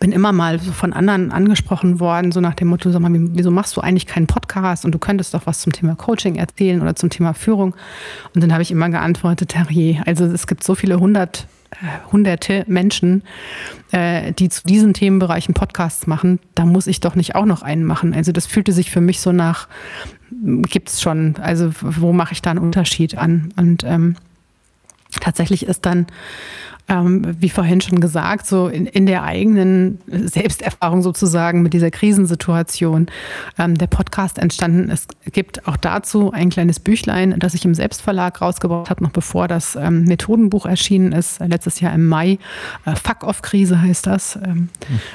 bin 0.00 0.12
immer 0.12 0.32
mal 0.32 0.58
so 0.58 0.72
von 0.72 0.94
anderen 0.94 1.30
angesprochen 1.30 2.00
worden, 2.00 2.32
so 2.32 2.40
nach 2.40 2.54
dem 2.54 2.68
Motto, 2.68 2.90
sag 2.90 3.02
mal, 3.02 3.10
wieso 3.12 3.50
machst 3.50 3.76
du 3.76 3.82
eigentlich 3.82 4.06
keinen 4.06 4.26
Podcast 4.26 4.86
und 4.86 4.92
du 4.92 4.98
könntest 4.98 5.34
doch 5.34 5.46
was 5.46 5.60
zum 5.60 5.72
Thema 5.72 5.94
Coaching 5.94 6.36
erzählen 6.36 6.80
oder 6.80 6.96
zum 6.96 7.10
Thema 7.10 7.34
Führung. 7.34 7.74
Und 8.34 8.42
dann 8.42 8.52
habe 8.52 8.62
ich 8.62 8.70
immer 8.70 8.88
geantwortet, 8.88 9.50
Terrier, 9.50 10.02
also 10.06 10.24
es 10.24 10.46
gibt 10.46 10.64
so 10.64 10.74
viele 10.74 10.98
hundert 10.98 11.46
hunderte 12.12 12.64
Menschen, 12.66 13.22
äh, 13.92 14.32
die 14.32 14.48
zu 14.48 14.62
diesen 14.64 14.94
Themenbereichen 14.94 15.54
Podcasts 15.54 16.06
machen, 16.06 16.40
da 16.54 16.64
muss 16.64 16.86
ich 16.86 17.00
doch 17.00 17.14
nicht 17.14 17.34
auch 17.34 17.46
noch 17.46 17.62
einen 17.62 17.84
machen. 17.84 18.14
Also 18.14 18.32
das 18.32 18.46
fühlte 18.46 18.72
sich 18.72 18.90
für 18.90 19.00
mich 19.00 19.20
so 19.20 19.32
nach, 19.32 19.68
gibt 20.30 20.88
es 20.88 21.00
schon, 21.00 21.36
also 21.40 21.70
wo 21.80 22.12
mache 22.12 22.32
ich 22.32 22.42
da 22.42 22.50
einen 22.50 22.58
Unterschied 22.58 23.16
an? 23.16 23.52
Und 23.56 23.84
ähm, 23.84 24.16
tatsächlich 25.20 25.66
ist 25.66 25.86
dann 25.86 26.06
ähm, 26.90 27.36
wie 27.38 27.48
vorhin 27.48 27.80
schon 27.80 28.00
gesagt, 28.00 28.46
so 28.46 28.66
in, 28.66 28.86
in 28.86 29.06
der 29.06 29.22
eigenen 29.22 30.00
Selbsterfahrung 30.08 31.02
sozusagen 31.02 31.62
mit 31.62 31.72
dieser 31.72 31.90
Krisensituation 31.90 33.06
ähm, 33.58 33.78
der 33.78 33.86
Podcast 33.86 34.38
entstanden. 34.38 34.90
Es 34.90 35.06
gibt 35.32 35.68
auch 35.68 35.76
dazu 35.76 36.32
ein 36.32 36.50
kleines 36.50 36.80
Büchlein, 36.80 37.36
das 37.38 37.54
ich 37.54 37.64
im 37.64 37.74
Selbstverlag 37.74 38.40
rausgebracht 38.40 38.90
habe, 38.90 39.04
noch 39.04 39.12
bevor 39.12 39.46
das 39.46 39.76
ähm, 39.76 40.04
Methodenbuch 40.04 40.66
erschienen 40.66 41.12
ist, 41.12 41.38
letztes 41.38 41.78
Jahr 41.78 41.94
im 41.94 42.08
Mai. 42.08 42.38
Äh, 42.84 42.96
Fuck-off-Krise 42.96 43.80
heißt 43.80 44.08
das, 44.08 44.36
mhm. 44.36 44.68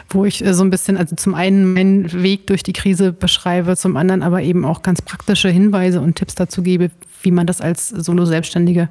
wo 0.09 0.23
ich 0.23 0.45
äh, 0.45 0.53
so 0.53 0.63
ein 0.63 0.69
bisschen, 0.69 0.95
also 0.95 1.17
zum 1.17 1.35
einen 1.35 1.73
meinen 1.73 2.23
Weg 2.23 2.47
durch 2.47 2.63
die 2.63 2.73
Krise 2.73 3.11
beschreibe, 3.11 3.75
zum 3.75 3.97
anderen 3.97 4.23
aber 4.23 4.41
eben 4.41 4.63
auch 4.63 4.81
ganz 4.81 5.01
praktische 5.01 5.49
Hinweise 5.49 5.99
und 5.99 6.15
Tipps 6.15 6.35
dazu 6.35 6.63
gebe, 6.63 6.89
wie 7.25 7.31
man 7.31 7.47
das 7.47 7.61
als 7.61 7.89
Solo-Selbstständige 7.89 8.89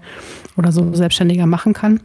oder 0.56 0.72
Solo-Selbstständiger 0.72 1.46
machen 1.46 1.72
kann. 1.72 2.00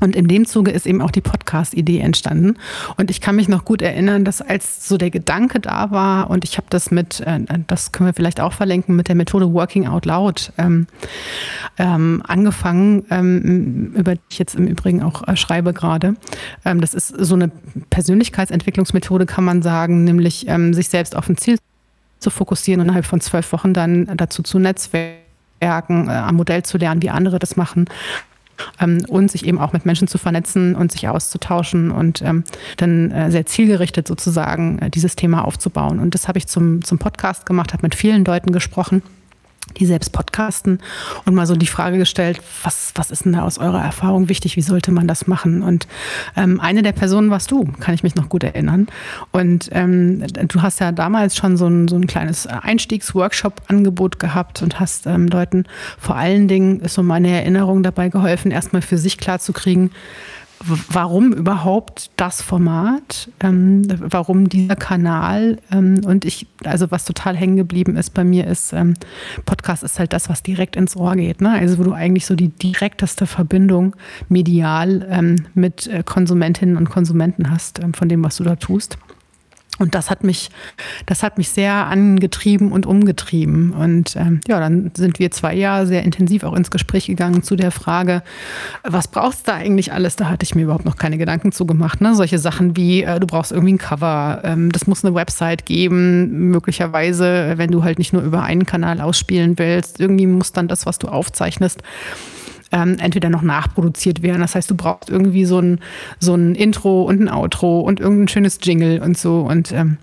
Und 0.00 0.16
in 0.16 0.26
dem 0.26 0.44
Zuge 0.44 0.72
ist 0.72 0.86
eben 0.86 1.00
auch 1.00 1.12
die 1.12 1.20
Podcast-Idee 1.20 2.00
entstanden. 2.00 2.56
Und 2.96 3.10
ich 3.10 3.20
kann 3.20 3.36
mich 3.36 3.48
noch 3.48 3.64
gut 3.64 3.80
erinnern, 3.80 4.24
dass 4.24 4.42
als 4.42 4.88
so 4.88 4.96
der 4.96 5.10
Gedanke 5.10 5.60
da 5.60 5.92
war, 5.92 6.30
und 6.30 6.42
ich 6.42 6.56
habe 6.56 6.66
das 6.68 6.90
mit, 6.90 7.20
äh, 7.20 7.38
das 7.68 7.92
können 7.92 8.08
wir 8.08 8.14
vielleicht 8.14 8.40
auch 8.40 8.52
verlinken, 8.52 8.96
mit 8.96 9.06
der 9.06 9.14
Methode 9.14 9.52
Working 9.52 9.86
Out 9.86 10.04
Loud 10.04 10.52
ähm, 10.58 10.88
ähm, 11.78 12.22
angefangen, 12.26 13.04
ähm, 13.10 13.92
über 13.94 14.16
die 14.16 14.20
ich 14.30 14.38
jetzt 14.38 14.56
im 14.56 14.66
Übrigen 14.66 15.00
auch 15.02 15.28
äh, 15.28 15.36
schreibe 15.36 15.72
gerade. 15.72 16.16
Ähm, 16.64 16.80
das 16.80 16.92
ist 16.92 17.08
so 17.08 17.36
eine 17.36 17.52
Persönlichkeitsentwicklungsmethode, 17.90 19.26
kann 19.26 19.44
man 19.44 19.62
sagen, 19.62 20.02
nämlich 20.02 20.48
ähm, 20.48 20.74
sich 20.74 20.88
selbst 20.88 21.14
auf 21.14 21.28
ein 21.28 21.36
Ziel 21.36 21.58
zu 22.18 22.30
fokussieren 22.30 22.80
und 22.80 22.86
innerhalb 22.86 23.06
von 23.06 23.20
zwölf 23.20 23.52
Wochen 23.52 23.74
dann 23.74 24.10
dazu 24.16 24.42
zu 24.42 24.58
netzwerken, 24.58 25.23
äh, 26.08 26.12
am 26.12 26.36
Modell 26.36 26.62
zu 26.62 26.78
lernen, 26.78 27.02
wie 27.02 27.10
andere 27.10 27.38
das 27.38 27.56
machen 27.56 27.86
ähm, 28.80 28.98
und 29.08 29.30
sich 29.30 29.46
eben 29.46 29.58
auch 29.58 29.72
mit 29.72 29.86
Menschen 29.86 30.08
zu 30.08 30.18
vernetzen 30.18 30.74
und 30.74 30.92
sich 30.92 31.08
auszutauschen 31.08 31.90
und 31.90 32.22
ähm, 32.22 32.44
dann 32.76 33.10
äh, 33.10 33.30
sehr 33.30 33.46
zielgerichtet 33.46 34.08
sozusagen 34.08 34.78
äh, 34.78 34.90
dieses 34.90 35.16
Thema 35.16 35.44
aufzubauen. 35.44 35.98
Und 36.00 36.14
das 36.14 36.28
habe 36.28 36.38
ich 36.38 36.46
zum, 36.46 36.84
zum 36.84 36.98
Podcast 36.98 37.46
gemacht, 37.46 37.72
habe 37.72 37.82
mit 37.82 37.94
vielen 37.94 38.24
Leuten 38.24 38.52
gesprochen 38.52 39.02
die 39.78 39.86
selbst 39.86 40.12
podcasten 40.12 40.78
und 41.24 41.34
mal 41.34 41.46
so 41.46 41.56
die 41.56 41.66
Frage 41.66 41.98
gestellt, 41.98 42.40
was, 42.62 42.92
was 42.94 43.10
ist 43.10 43.24
denn 43.24 43.32
da 43.32 43.42
aus 43.42 43.58
eurer 43.58 43.82
Erfahrung 43.82 44.28
wichtig, 44.28 44.56
wie 44.56 44.62
sollte 44.62 44.92
man 44.92 45.08
das 45.08 45.26
machen? 45.26 45.62
Und 45.62 45.86
ähm, 46.36 46.60
eine 46.60 46.82
der 46.82 46.92
Personen 46.92 47.30
warst 47.30 47.50
du, 47.50 47.64
kann 47.80 47.94
ich 47.94 48.02
mich 48.02 48.14
noch 48.14 48.28
gut 48.28 48.44
erinnern. 48.44 48.86
Und 49.32 49.70
ähm, 49.72 50.24
du 50.26 50.62
hast 50.62 50.80
ja 50.80 50.92
damals 50.92 51.36
schon 51.36 51.56
so 51.56 51.66
ein, 51.66 51.88
so 51.88 51.96
ein 51.96 52.06
kleines 52.06 52.46
Einstiegsworkshop-Angebot 52.46 54.18
gehabt 54.18 54.62
und 54.62 54.78
hast 54.80 55.06
ähm, 55.06 55.28
Leuten 55.28 55.64
vor 55.98 56.16
allen 56.16 56.48
Dingen, 56.48 56.80
ist 56.80 56.94
so 56.94 57.02
meine 57.02 57.30
Erinnerung 57.30 57.82
dabei 57.82 58.08
geholfen, 58.08 58.50
erstmal 58.50 58.82
für 58.82 58.98
sich 58.98 59.18
klarzukriegen, 59.18 59.90
warum 60.60 61.32
überhaupt 61.32 62.10
das 62.16 62.40
Format, 62.40 63.28
ähm, 63.40 63.82
warum 63.98 64.48
dieser 64.48 64.76
Kanal 64.76 65.58
ähm, 65.70 66.00
und 66.06 66.24
ich, 66.24 66.46
also 66.64 66.90
was 66.90 67.04
total 67.04 67.36
hängen 67.36 67.56
geblieben 67.56 67.96
ist 67.96 68.14
bei 68.14 68.24
mir 68.24 68.46
ist, 68.46 68.72
ähm, 68.72 68.94
Podcast 69.44 69.82
ist 69.82 69.98
halt 69.98 70.12
das, 70.12 70.28
was 70.28 70.42
direkt 70.42 70.76
ins 70.76 70.96
Ohr 70.96 71.16
geht, 71.16 71.40
ne? 71.40 71.50
also 71.50 71.78
wo 71.78 71.82
du 71.82 71.92
eigentlich 71.92 72.26
so 72.26 72.34
die 72.34 72.48
direkteste 72.48 73.26
Verbindung 73.26 73.94
medial 74.28 75.06
ähm, 75.10 75.46
mit 75.54 75.86
äh, 75.86 76.02
Konsumentinnen 76.04 76.76
und 76.76 76.88
Konsumenten 76.88 77.50
hast 77.50 77.80
ähm, 77.80 77.94
von 77.94 78.08
dem, 78.08 78.24
was 78.24 78.36
du 78.36 78.44
da 78.44 78.56
tust. 78.56 78.96
Und 79.78 79.94
das 79.94 80.10
hat 80.10 80.22
mich, 80.22 80.50
das 81.06 81.22
hat 81.22 81.36
mich 81.36 81.48
sehr 81.48 81.72
angetrieben 81.72 82.70
und 82.70 82.86
umgetrieben. 82.86 83.72
Und 83.72 84.14
ähm, 84.16 84.40
ja, 84.46 84.60
dann 84.60 84.92
sind 84.96 85.18
wir 85.18 85.30
zwei 85.30 85.54
Jahre 85.54 85.86
sehr 85.86 86.04
intensiv 86.04 86.44
auch 86.44 86.54
ins 86.54 86.70
Gespräch 86.70 87.06
gegangen 87.06 87.42
zu 87.42 87.56
der 87.56 87.70
Frage, 87.70 88.22
was 88.84 89.08
brauchst 89.08 89.46
du 89.46 89.52
da 89.52 89.56
eigentlich 89.56 89.92
alles? 89.92 90.16
Da 90.16 90.28
hatte 90.28 90.44
ich 90.44 90.54
mir 90.54 90.62
überhaupt 90.62 90.84
noch 90.84 90.96
keine 90.96 91.18
Gedanken 91.18 91.50
zu 91.50 91.66
gemacht. 91.66 92.00
Ne? 92.00 92.14
Solche 92.14 92.38
Sachen 92.38 92.76
wie, 92.76 93.02
äh, 93.02 93.18
du 93.18 93.26
brauchst 93.26 93.50
irgendwie 93.50 93.74
ein 93.74 93.78
Cover, 93.78 94.40
ähm, 94.44 94.70
das 94.70 94.86
muss 94.86 95.04
eine 95.04 95.14
Website 95.14 95.66
geben, 95.66 96.50
möglicherweise, 96.50 97.54
wenn 97.56 97.70
du 97.70 97.82
halt 97.82 97.98
nicht 97.98 98.12
nur 98.12 98.22
über 98.22 98.42
einen 98.42 98.66
Kanal 98.66 99.00
ausspielen 99.00 99.58
willst, 99.58 100.00
irgendwie 100.00 100.26
muss 100.26 100.52
dann 100.52 100.68
das, 100.68 100.86
was 100.86 100.98
du 100.98 101.08
aufzeichnest, 101.08 101.82
ähm, 102.74 102.96
entweder 102.98 103.30
noch 103.30 103.42
nachproduziert 103.42 104.22
werden. 104.22 104.40
Das 104.40 104.56
heißt, 104.56 104.68
du 104.70 104.74
brauchst 104.74 105.08
irgendwie 105.08 105.44
so 105.44 105.60
ein, 105.60 105.78
so 106.18 106.34
ein 106.34 106.56
Intro 106.56 107.02
und 107.02 107.20
ein 107.20 107.28
Outro 107.28 107.80
und 107.80 108.00
irgendein 108.00 108.28
schönes 108.28 108.58
Jingle 108.62 109.00
und 109.00 109.16
so. 109.16 109.40
Und 109.40 109.72
ähm, 109.72 109.96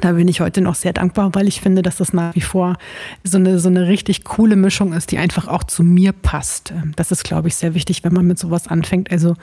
da 0.00 0.12
bin 0.12 0.28
ich 0.28 0.40
heute 0.40 0.60
noch 0.60 0.76
sehr 0.76 0.92
dankbar, 0.92 1.34
weil 1.34 1.48
ich 1.48 1.60
finde, 1.60 1.82
dass 1.82 1.96
das 1.96 2.12
nach 2.12 2.34
wie 2.36 2.40
vor 2.40 2.76
so 3.24 3.38
eine, 3.38 3.58
so 3.58 3.68
eine 3.68 3.88
richtig 3.88 4.22
coole 4.22 4.54
Mischung 4.54 4.92
ist, 4.92 5.10
die 5.10 5.18
einfach 5.18 5.48
auch 5.48 5.64
zu 5.64 5.82
mir 5.82 6.12
passt. 6.12 6.70
Ähm, 6.70 6.92
das 6.94 7.10
ist, 7.10 7.24
glaube 7.24 7.48
ich, 7.48 7.56
sehr 7.56 7.74
wichtig, 7.74 8.04
wenn 8.04 8.12
man 8.12 8.24
mit 8.24 8.38
sowas 8.38 8.68
anfängt. 8.68 9.10
Also 9.10 9.34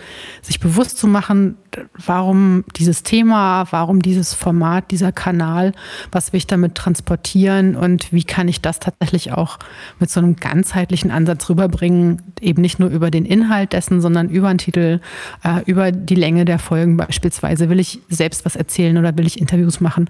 sich 0.42 0.62
bewusst 0.62 0.98
zu 0.98 1.08
machen, 1.08 1.58
warum 2.06 2.64
dieses 2.78 3.04
Thema, 3.04 3.66
warum 3.72 4.02
dieses 4.02 4.34
Format, 4.34 4.90
dieser 4.92 5.12
Kanal, 5.12 5.74
was 6.14 6.32
will 6.32 6.38
ich 6.38 6.48
damit 6.48 6.76
transportieren 6.76 7.76
und 7.76 8.14
wie 8.14 8.24
kann 8.24 8.48
ich 8.48 8.62
das 8.62 8.80
tatsächlich 8.80 9.34
auch 9.34 9.60
mit 10.00 10.10
so 10.10 10.22
einem 10.22 10.38
ganzheitlichen 10.38 11.12
Ansatz 11.12 11.50
rüberbringen, 11.50 12.22
eben 12.40 12.62
nicht 12.62 12.80
nur 12.80 12.90
über 12.90 13.12
den 13.12 13.26
Inhalt 13.26 13.74
dessen, 13.74 14.00
sondern 14.00 14.30
über 14.30 14.48
den 14.48 14.60
Titel, 14.60 15.02
äh, 15.44 15.62
über 15.66 15.92
die 15.92 16.16
Länge 16.16 16.46
der 16.46 16.58
Folgen 16.58 16.96
beispielsweise. 16.96 17.70
Will 17.70 17.82
ich 17.82 18.00
selbst 18.08 18.46
was 18.46 18.56
erzählen 18.56 18.98
oder 18.98 19.18
will 19.18 19.28
ich 19.28 19.42
Interviews 19.42 19.82
machen? 19.82 20.10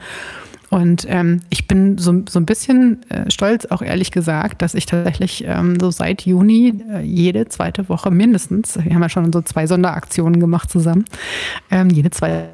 Und 0.69 1.05
ähm, 1.07 1.41
ich 1.49 1.67
bin 1.67 1.97
so, 1.97 2.23
so 2.27 2.39
ein 2.39 2.45
bisschen 2.45 3.09
äh, 3.09 3.31
stolz, 3.31 3.65
auch 3.67 3.81
ehrlich 3.81 4.11
gesagt, 4.11 4.61
dass 4.61 4.73
ich 4.73 4.85
tatsächlich 4.85 5.43
ähm, 5.45 5.79
so 5.79 5.91
seit 5.91 6.25
Juni 6.25 6.81
äh, 6.91 7.01
jede 7.01 7.47
zweite 7.47 7.87
Woche 7.87 8.11
mindestens, 8.11 8.77
wir 8.83 8.93
haben 8.93 9.01
ja 9.01 9.09
schon 9.09 9.31
so 9.31 9.41
zwei 9.41 9.65
Sonderaktionen 9.65 10.39
gemacht 10.39 10.69
zusammen, 10.69 11.05
ähm, 11.71 11.89
jede 11.89 12.11
zweite 12.11 12.49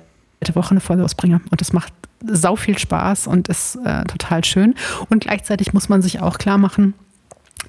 Woche 0.54 0.72
eine 0.72 0.80
Folge 0.80 1.04
ausbringe. 1.04 1.42
Und 1.50 1.62
das 1.62 1.74
macht 1.74 1.94
sau 2.26 2.56
viel 2.56 2.78
Spaß 2.78 3.28
und 3.28 3.48
ist 3.48 3.78
äh, 3.84 4.04
total 4.04 4.46
schön. 4.46 4.76
Und 5.10 5.22
gleichzeitig 5.22 5.74
muss 5.74 5.90
man 5.90 6.02
sich 6.02 6.22
auch 6.22 6.38
klar 6.38 6.58
machen, 6.58 6.94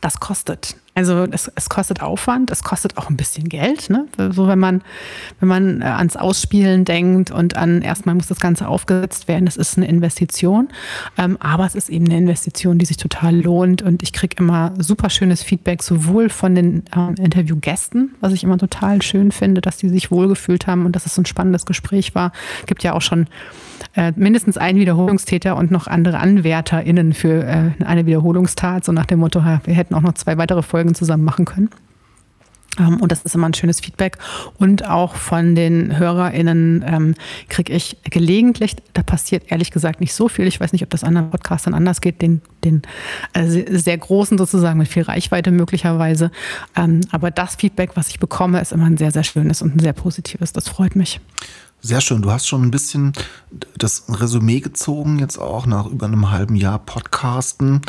das 0.01 0.21
kostet. 0.21 0.77
Also 0.97 1.27
es, 1.31 1.51
es, 1.57 1.69
kostet 1.69 2.03
Aufwand, 2.03 2.53
es 2.53 2.63
kostet 2.63 2.97
auch 2.97 3.11
ein 3.11 3.17
bisschen 3.17 3.49
Geld. 3.49 3.91
Ne? 3.91 4.07
So 4.31 4.47
wenn 4.47 4.61
man, 4.61 4.83
wenn 5.41 5.49
man 5.49 5.83
äh, 5.83 5.87
ans 5.87 6.17
Ausspielen 6.17 6.85
denkt 6.85 7.33
und 7.33 7.57
an 7.57 7.83
erstmal 7.83 8.15
muss 8.15 8.29
das 8.29 8.39
Ganze 8.39 8.69
aufgesetzt 8.69 9.27
werden, 9.27 9.45
das 9.45 9.57
ist 9.57 9.77
eine 9.77 9.89
Investition. 9.89 10.69
Ähm, 11.19 11.37
aber 11.41 11.67
es 11.67 11.75
ist 11.75 11.89
eben 11.89 12.05
eine 12.05 12.19
Investition, 12.19 12.79
die 12.79 12.85
sich 12.85 12.97
total 12.97 13.35
lohnt. 13.35 13.83
Und 13.83 14.05
ich 14.05 14.13
kriege 14.13 14.37
immer 14.39 14.73
super 14.79 15.11
schönes 15.11 15.43
Feedback, 15.43 15.83
sowohl 15.83 16.29
von 16.29 16.55
den 16.55 16.85
ähm, 16.97 17.17
Interviewgästen, 17.19 18.15
was 18.21 18.33
ich 18.33 18.45
immer 18.45 18.59
total 18.59 19.03
schön 19.03 19.33
finde, 19.33 19.61
dass 19.61 19.79
die 19.79 19.89
sich 19.89 20.13
wohlgefühlt 20.13 20.69
haben 20.69 20.87
und 20.87 20.95
dass 20.95 21.07
es 21.07 21.17
so 21.17 21.23
ein 21.23 21.27
spannendes 21.27 21.67
Gespräch 21.67 22.15
war. 22.15 22.31
Es 22.61 22.67
gibt 22.67 22.85
ja 22.85 22.93
auch 22.93 23.03
schon 23.03 23.27
äh, 23.97 24.13
mindestens 24.17 24.59
einen 24.59 24.79
Wiederholungstäter 24.79 25.57
und 25.57 25.71
noch 25.71 25.87
andere 25.87 26.19
AnwärterInnen 26.19 27.13
für 27.13 27.45
äh, 27.45 27.85
eine 27.85 28.07
Wiederholungstat, 28.07 28.85
so 28.85 28.93
nach 28.93 29.07
dem 29.07 29.21
Motto, 29.21 29.45
wir 29.45 29.75
hätten 29.75 29.95
auch 29.95 30.01
noch 30.01 30.15
zwei 30.15 30.37
weitere 30.37 30.63
Folgen 30.63 30.84
zusammen 30.93 31.25
machen 31.25 31.45
können. 31.47 31.71
Ähm, 32.79 33.01
und 33.01 33.13
das 33.13 33.23
ist 33.23 33.35
immer 33.35 33.49
ein 33.49 33.55
schönes 33.55 33.81
Feedback. 33.81 34.19
Und 34.59 34.85
auch 34.89 35.15
von 35.15 35.55
den 35.55 35.97
HörerInnen 35.99 36.85
ähm, 36.87 37.15
kriege 37.49 37.73
ich 37.73 37.97
gelegentlich, 38.05 38.77
da 38.93 39.03
passiert 39.03 39.51
ehrlich 39.51 39.71
gesagt 39.71 40.01
nicht 40.01 40.15
so 40.15 40.29
viel. 40.29 40.47
Ich 40.47 40.61
weiß 40.61 40.73
nicht, 40.73 40.83
ob 40.83 40.91
das 40.91 41.05
anderen 41.05 41.31
Podcastern 41.31 41.75
anders 41.75 42.01
geht, 42.01 42.23
den, 42.23 42.41
den 42.65 42.83
äh, 43.33 43.47
sehr 43.47 43.99
großen 43.99 44.39
sozusagen 44.39 44.79
mit 44.79 44.89
viel 44.89 45.03
Reichweite 45.03 45.51
möglicherweise. 45.51 46.31
Ähm, 46.77 47.03
aber 47.11 47.31
das 47.31 47.57
Feedback, 47.57 47.91
was 47.95 48.09
ich 48.09 48.19
bekomme, 48.19 48.61
ist 48.61 48.73
immer 48.73 48.87
ein 48.87 48.97
sehr, 48.97 49.11
sehr 49.11 49.25
schönes 49.25 49.63
und 49.63 49.77
ein 49.77 49.81
sehr 49.81 49.93
positives. 49.93 50.53
Das 50.53 50.69
freut 50.69 50.97
mich. 50.97 51.21
Sehr 51.87 52.01
schön. 52.01 52.23
Du 52.23 52.31
hast 52.31 52.47
schon 52.47 52.63
ein 52.63 52.71
bisschen 52.71 53.13
das 53.77 54.05
Resümee 54.09 54.61
gezogen, 54.61 55.19
jetzt 55.19 55.37
auch 55.37 55.67
nach 55.67 55.85
über 55.85 56.07
einem 56.07 56.31
halben 56.31 56.57
Jahr 56.57 56.79
Podcasten. 56.79 57.83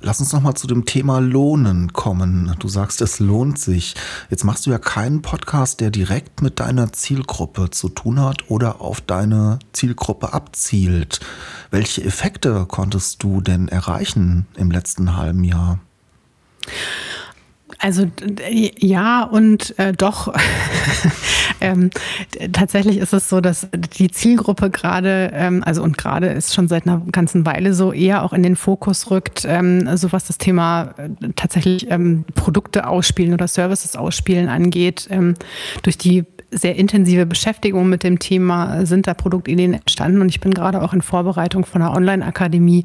Lass 0.00 0.20
uns 0.20 0.32
nochmal 0.32 0.54
zu 0.54 0.66
dem 0.66 0.86
Thema 0.86 1.18
Lohnen 1.18 1.92
kommen. 1.92 2.56
Du 2.60 2.68
sagst, 2.68 3.02
es 3.02 3.18
lohnt 3.20 3.58
sich. 3.58 3.94
Jetzt 4.30 4.44
machst 4.44 4.64
du 4.64 4.70
ja 4.70 4.78
keinen 4.78 5.20
Podcast, 5.20 5.80
der 5.80 5.90
direkt 5.90 6.40
mit 6.40 6.60
deiner 6.60 6.94
Zielgruppe 6.94 7.68
zu 7.68 7.90
tun 7.90 8.20
hat 8.20 8.48
oder 8.48 8.80
auf 8.80 9.02
deine 9.02 9.58
Zielgruppe 9.74 10.32
abzielt. 10.32 11.20
Welche 11.70 12.02
Effekte 12.04 12.64
konntest 12.64 13.22
du 13.22 13.42
denn 13.42 13.68
erreichen 13.68 14.46
im 14.56 14.70
letzten 14.70 15.14
halben 15.18 15.44
Jahr? 15.44 15.78
Also 17.82 18.06
ja 18.78 19.24
und 19.24 19.76
äh, 19.76 19.92
doch. 19.92 20.32
ähm, 21.60 21.90
tatsächlich 22.52 22.98
ist 22.98 23.12
es 23.12 23.28
so, 23.28 23.40
dass 23.40 23.66
die 23.98 24.08
Zielgruppe 24.08 24.70
gerade, 24.70 25.32
ähm, 25.34 25.64
also 25.66 25.82
und 25.82 25.98
gerade 25.98 26.28
ist 26.28 26.54
schon 26.54 26.68
seit 26.68 26.86
einer 26.86 27.02
ganzen 27.10 27.44
Weile 27.44 27.74
so, 27.74 27.92
eher 27.92 28.22
auch 28.22 28.32
in 28.32 28.44
den 28.44 28.54
Fokus 28.54 29.10
rückt, 29.10 29.44
ähm, 29.48 29.96
so 29.96 30.12
was 30.12 30.28
das 30.28 30.38
Thema 30.38 30.94
äh, 30.96 31.08
tatsächlich 31.34 31.90
ähm, 31.90 32.24
Produkte 32.36 32.86
ausspielen 32.86 33.34
oder 33.34 33.48
Services 33.48 33.96
ausspielen 33.96 34.48
angeht. 34.48 35.08
Ähm, 35.10 35.34
durch 35.82 35.98
die 35.98 36.24
sehr 36.52 36.76
intensive 36.76 37.26
Beschäftigung 37.26 37.88
mit 37.88 38.02
dem 38.04 38.18
Thema 38.18 38.84
sind 38.86 39.06
da 39.06 39.14
Produktideen 39.14 39.74
entstanden. 39.74 40.20
Und 40.20 40.28
ich 40.28 40.40
bin 40.40 40.52
gerade 40.52 40.82
auch 40.82 40.92
in 40.92 41.02
Vorbereitung 41.02 41.64
von 41.64 41.82
einer 41.82 41.94
Online-Akademie, 41.94 42.84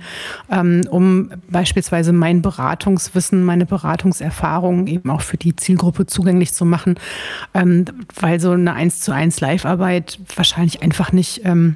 ähm, 0.50 0.88
um 0.90 1.32
beispielsweise 1.50 2.14
mein 2.14 2.42
Beratungswissen, 2.42 3.44
meine 3.44 3.66
Beratungserfahrung 3.66 4.88
eben 4.88 5.10
auch 5.10 5.22
für 5.22 5.38
die 5.38 5.56
Zielgruppe 5.56 6.08
zugänglich 6.08 6.54
zu 6.54 6.66
machen, 6.66 6.96
ähm, 7.54 7.86
weil 8.20 8.40
so 8.40 8.52
eine 8.52 8.74
1 8.74 9.02
zu 9.02 9.12
1 9.12 9.42
Live-Arbeit 9.42 10.20
wahrscheinlich 10.36 10.82
einfach 10.82 11.12
nicht 11.12 11.42
ähm, 11.44 11.76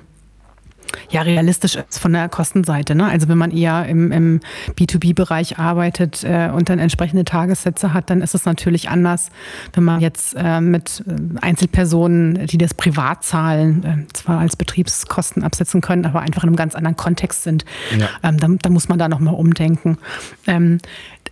ja 1.10 1.22
realistisch 1.22 1.76
ist 1.76 2.00
von 2.00 2.14
der 2.14 2.30
Kostenseite. 2.30 2.96
Ne? 2.96 3.06
Also 3.06 3.28
wenn 3.28 3.38
man 3.38 3.52
eher 3.52 3.86
im, 3.88 4.12
im 4.12 4.40
B2B-Bereich 4.78 5.60
arbeitet 5.60 6.24
äh, 6.24 6.50
und 6.54 6.70
dann 6.70 6.80
entsprechende 6.80 7.26
Tagessätze 7.26 7.94
hat, 7.94 8.10
dann 8.10 8.22
ist 8.22 8.36
es 8.36 8.46
natürlich 8.46 8.90
anders, 8.90 9.30
wenn 9.74 9.84
man 9.84 10.02
jetzt 10.02 10.36
äh, 10.38 10.62
mit 10.62 11.04
äh, 11.08 11.40
Einzelpersonen, 11.42 12.48
die 12.48 12.58
das 12.58 12.74
privat 12.74 13.24
zahlen, 13.24 13.84
äh, 14.10 14.14
zwar 14.14 14.40
als 14.40 14.56
Betriebskosten 14.56 15.44
absetzen 15.44 15.82
können, 15.82 16.06
aber 16.06 16.22
einfach 16.22 16.44
in 16.44 16.50
einem 16.50 16.56
ganz 16.56 16.76
anderen 16.76 16.98
Kontext 16.98 17.44
sind. 17.44 17.66
Ja. 17.98 18.10
Ähm, 18.24 18.38
da, 18.38 18.48
da, 18.62 18.70
muss 18.70 18.90
man 18.90 19.00
da 19.00 19.08
nochmal 19.08 19.34
umdenken. 19.34 19.98
Ähm, 20.48 20.80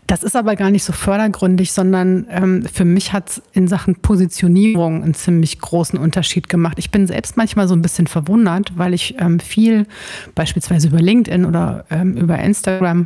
das 0.09 0.23
ist 0.23 0.35
aber 0.35 0.55
gar 0.55 0.71
nicht 0.71 0.83
so 0.83 0.91
fördergründig, 0.91 1.71
sondern 1.71 2.25
ähm, 2.31 2.65
für 2.65 2.83
mich 2.83 3.13
hat 3.13 3.29
es 3.29 3.41
in 3.53 3.67
Sachen 3.67 3.93
Positionierung 3.93 5.03
einen 5.03 5.13
ziemlich 5.13 5.59
großen 5.59 5.99
Unterschied 5.99 6.49
gemacht. 6.49 6.79
Ich 6.79 6.89
bin 6.89 7.05
selbst 7.05 7.37
manchmal 7.37 7.67
so 7.67 7.75
ein 7.75 7.83
bisschen 7.83 8.07
verwundert, 8.07 8.71
weil 8.75 8.95
ich 8.95 9.19
ähm, 9.19 9.39
viel 9.39 9.85
beispielsweise 10.33 10.87
über 10.87 10.99
LinkedIn 10.99 11.45
oder 11.45 11.85
ähm, 11.91 12.17
über 12.17 12.39
Instagram 12.39 13.05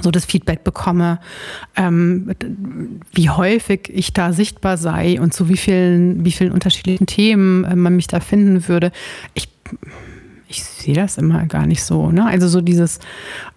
so 0.00 0.12
das 0.12 0.24
Feedback 0.24 0.62
bekomme, 0.62 1.18
ähm, 1.74 2.30
wie 3.12 3.28
häufig 3.28 3.90
ich 3.92 4.12
da 4.12 4.32
sichtbar 4.32 4.76
sei 4.76 5.20
und 5.20 5.34
zu 5.34 5.48
wie 5.48 5.56
vielen, 5.56 6.24
wie 6.24 6.32
vielen 6.32 6.52
unterschiedlichen 6.52 7.06
Themen 7.06 7.64
äh, 7.64 7.74
man 7.74 7.96
mich 7.96 8.06
da 8.06 8.20
finden 8.20 8.68
würde. 8.68 8.92
Ich 9.34 9.48
ich 10.52 10.64
sehe 10.64 10.94
das 10.94 11.16
immer 11.16 11.46
gar 11.46 11.66
nicht 11.66 11.82
so. 11.82 12.10
Ne? 12.10 12.26
Also 12.26 12.46
so 12.46 12.60
dieses, 12.60 12.98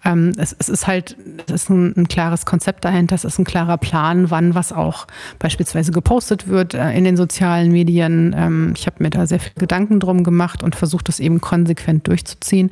ähm, 0.04 0.32
es, 0.38 0.56
es, 0.58 0.68
ist 0.68 0.86
halt, 0.86 1.16
es 1.46 1.52
ist 1.52 1.70
ein, 1.70 1.94
ein, 1.96 2.08
klares 2.08 2.46
Konzept 2.46 2.84
dahinter, 2.84 3.14
es 3.14 3.24
ist 3.24 3.38
ein 3.38 3.44
klarer 3.44 3.76
Plan, 3.76 4.30
wann 4.30 4.54
was 4.54 4.72
auch 4.72 5.06
beispielsweise 5.38 5.92
gepostet 5.92 6.48
wird 6.48 6.74
äh, 6.74 6.92
in 6.92 7.04
den 7.04 7.16
sozialen 7.16 7.70
Medien. 7.70 8.34
Ähm, 8.36 8.72
ich 8.76 8.86
habe 8.86 9.02
mir 9.02 9.10
da 9.10 9.26
sehr 9.26 9.40
viel 9.40 9.52
Gedanken 9.56 10.00
drum 10.00 10.24
gemacht 10.24 10.62
und 10.62 10.74
versucht, 10.74 11.08
das 11.08 11.20
eben 11.20 11.40
konsequent 11.40 12.08
durchzuziehen. 12.08 12.70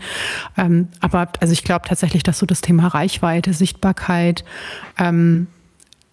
Ähm, 0.56 0.88
aber 1.00 1.28
also 1.40 1.52
ich 1.52 1.62
glaube 1.62 1.86
tatsächlich, 1.86 2.22
dass 2.22 2.38
so 2.38 2.46
das 2.46 2.62
Thema 2.62 2.88
Reichweite, 2.88 3.52
Sichtbarkeit 3.52 4.44
ähm, 4.98 5.48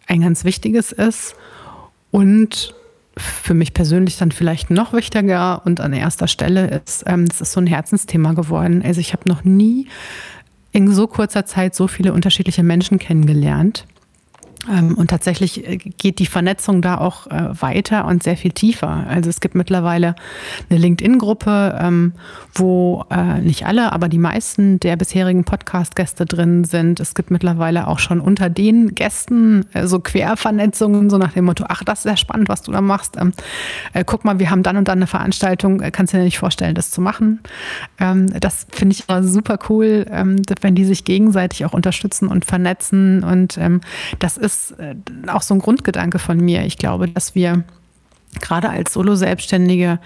ein 0.07 0.21
ganz 0.21 0.43
wichtiges 0.43 0.91
ist. 0.91 1.35
Und 2.11 2.75
für 3.17 3.53
mich 3.53 3.73
persönlich 3.73 4.17
dann 4.17 4.31
vielleicht 4.31 4.69
noch 4.69 4.93
wichtiger 4.93 5.65
und 5.65 5.81
an 5.81 5.93
erster 5.93 6.27
Stelle 6.27 6.81
ist, 6.85 7.03
ähm, 7.07 7.27
das 7.27 7.41
ist 7.41 7.51
so 7.51 7.59
ein 7.59 7.67
Herzensthema 7.67 8.33
geworden. 8.33 8.81
Also 8.83 9.01
ich 9.01 9.13
habe 9.13 9.27
noch 9.27 9.43
nie 9.43 9.87
in 10.71 10.91
so 10.91 11.07
kurzer 11.07 11.45
Zeit 11.45 11.75
so 11.75 11.87
viele 11.87 12.13
unterschiedliche 12.13 12.63
Menschen 12.63 12.99
kennengelernt. 12.99 13.85
Ähm, 14.69 14.93
und 14.95 15.09
tatsächlich 15.09 15.67
äh, 15.67 15.77
geht 15.77 16.19
die 16.19 16.27
Vernetzung 16.27 16.81
da 16.81 16.97
auch 16.97 17.27
äh, 17.27 17.49
weiter 17.59 18.05
und 18.05 18.21
sehr 18.21 18.37
viel 18.37 18.51
tiefer. 18.51 19.05
Also 19.07 19.29
es 19.29 19.39
gibt 19.39 19.55
mittlerweile 19.55 20.15
eine 20.69 20.79
LinkedIn-Gruppe, 20.79 21.79
ähm, 21.81 22.13
wo 22.53 23.05
äh, 23.09 23.41
nicht 23.41 23.65
alle, 23.65 23.91
aber 23.91 24.07
die 24.07 24.19
meisten 24.19 24.79
der 24.79 24.97
bisherigen 24.97 25.45
Podcast-Gäste 25.45 26.25
drin 26.25 26.63
sind. 26.63 26.99
Es 26.99 27.15
gibt 27.15 27.31
mittlerweile 27.31 27.87
auch 27.87 27.97
schon 27.97 28.19
unter 28.19 28.49
den 28.49 28.93
Gästen 28.93 29.65
so 29.83 29.99
Quervernetzungen, 29.99 31.09
so 31.09 31.17
nach 31.17 31.33
dem 31.33 31.45
Motto, 31.45 31.65
ach, 31.67 31.83
das 31.83 31.99
ist 31.99 32.03
sehr 32.03 32.17
spannend, 32.17 32.49
was 32.49 32.61
du 32.61 32.71
da 32.71 32.81
machst. 32.81 33.17
Ähm, 33.17 33.33
guck 34.05 34.25
mal, 34.25 34.39
wir 34.39 34.49
haben 34.51 34.63
dann 34.63 34.77
und 34.77 34.87
dann 34.87 34.99
eine 34.99 35.07
Veranstaltung, 35.07 35.79
kannst 35.91 36.13
du 36.13 36.17
dir 36.17 36.23
nicht 36.23 36.37
vorstellen, 36.37 36.75
das 36.75 36.91
zu 36.91 37.01
machen. 37.01 37.39
das 37.97 38.67
finde 38.69 38.95
ich 38.95 39.05
super 39.21 39.57
cool, 39.69 40.05
wenn 40.61 40.75
die 40.75 40.85
sich 40.85 41.03
gegenseitig 41.03 41.65
auch 41.65 41.73
unterstützen 41.73 42.27
und 42.27 42.45
vernetzen. 42.45 43.23
Und 43.23 43.59
das 44.19 44.37
ist 44.37 44.50
ist 44.51 44.79
äh, 44.79 44.95
auch 45.27 45.41
so 45.41 45.53
ein 45.53 45.59
Grundgedanke 45.59 46.19
von 46.19 46.37
mir. 46.37 46.65
Ich 46.65 46.77
glaube, 46.77 47.07
dass 47.07 47.35
wir 47.35 47.63
gerade 48.39 48.69
als 48.69 48.93
Solo-Selbstständige 48.93 49.99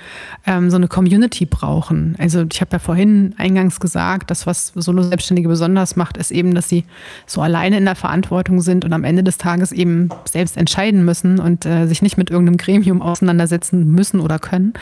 ähm, 0.47 0.71
so 0.71 0.77
eine 0.77 0.87
Community 0.87 1.45
brauchen. 1.45 2.15
Also 2.17 2.45
ich 2.51 2.59
habe 2.59 2.71
ja 2.73 2.79
vorhin 2.79 3.35
eingangs 3.37 3.79
gesagt, 3.79 4.31
dass 4.31 4.47
was 4.47 4.73
Solo-Selbstständige 4.75 5.47
besonders 5.47 5.95
macht, 5.95 6.17
ist 6.17 6.31
eben, 6.31 6.55
dass 6.55 6.67
sie 6.67 6.85
so 7.27 7.41
alleine 7.41 7.77
in 7.77 7.85
der 7.85 7.95
Verantwortung 7.95 8.61
sind 8.61 8.83
und 8.83 8.93
am 8.93 9.03
Ende 9.03 9.23
des 9.23 9.37
Tages 9.37 9.71
eben 9.71 10.09
selbst 10.25 10.57
entscheiden 10.57 11.05
müssen 11.05 11.39
und 11.39 11.65
äh, 11.65 11.85
sich 11.85 12.01
nicht 12.01 12.17
mit 12.17 12.31
irgendeinem 12.31 12.57
Gremium 12.57 13.01
auseinandersetzen 13.01 13.91
müssen 13.91 14.19
oder 14.19 14.39
können. 14.39 14.73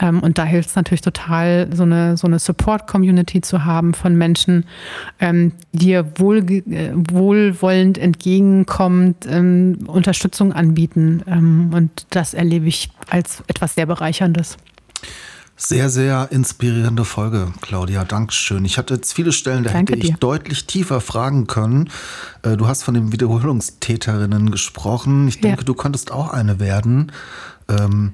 Ähm, 0.00 0.20
und 0.20 0.36
da 0.36 0.44
hilft 0.44 0.68
es 0.68 0.76
natürlich 0.76 1.00
total, 1.00 1.68
so 1.72 1.84
eine, 1.84 2.18
so 2.18 2.26
eine 2.26 2.38
Support-Community 2.38 3.40
zu 3.40 3.64
haben 3.64 3.94
von 3.94 4.14
Menschen, 4.14 4.64
ähm, 5.18 5.52
die 5.72 5.86
dir 5.86 6.06
wohl, 6.16 6.38
äh, 6.38 6.90
wohlwollend 6.94 7.96
entgegenkommt, 7.96 9.24
ähm, 9.28 9.78
Unterstützung 9.86 10.52
anbieten. 10.52 11.22
Ähm, 11.28 11.70
und 11.72 12.06
das 12.10 12.34
erlebe 12.34 12.65
erlebe 12.66 12.68
ich 12.68 12.90
als 13.08 13.42
etwas 13.46 13.74
sehr 13.74 13.86
Bereicherndes. 13.86 14.56
Sehr, 15.58 15.88
sehr 15.88 16.28
inspirierende 16.32 17.06
Folge, 17.06 17.50
Claudia. 17.62 18.04
Dankeschön. 18.04 18.66
Ich 18.66 18.76
hatte 18.76 18.94
jetzt 18.94 19.14
viele 19.14 19.32
Stellen, 19.32 19.64
da 19.64 19.72
Danke 19.72 19.94
hätte 19.94 20.04
ich 20.04 20.12
dir. 20.12 20.18
deutlich 20.18 20.66
tiefer 20.66 21.00
fragen 21.00 21.46
können. 21.46 21.88
Äh, 22.42 22.58
du 22.58 22.66
hast 22.66 22.82
von 22.82 22.92
den 22.92 23.10
Wiederholungstäterinnen 23.10 24.50
gesprochen. 24.50 25.28
Ich 25.28 25.40
denke, 25.40 25.62
ja. 25.62 25.64
du 25.64 25.72
könntest 25.72 26.12
auch 26.12 26.28
eine 26.28 26.60
werden. 26.60 27.10
Ähm, 27.68 28.12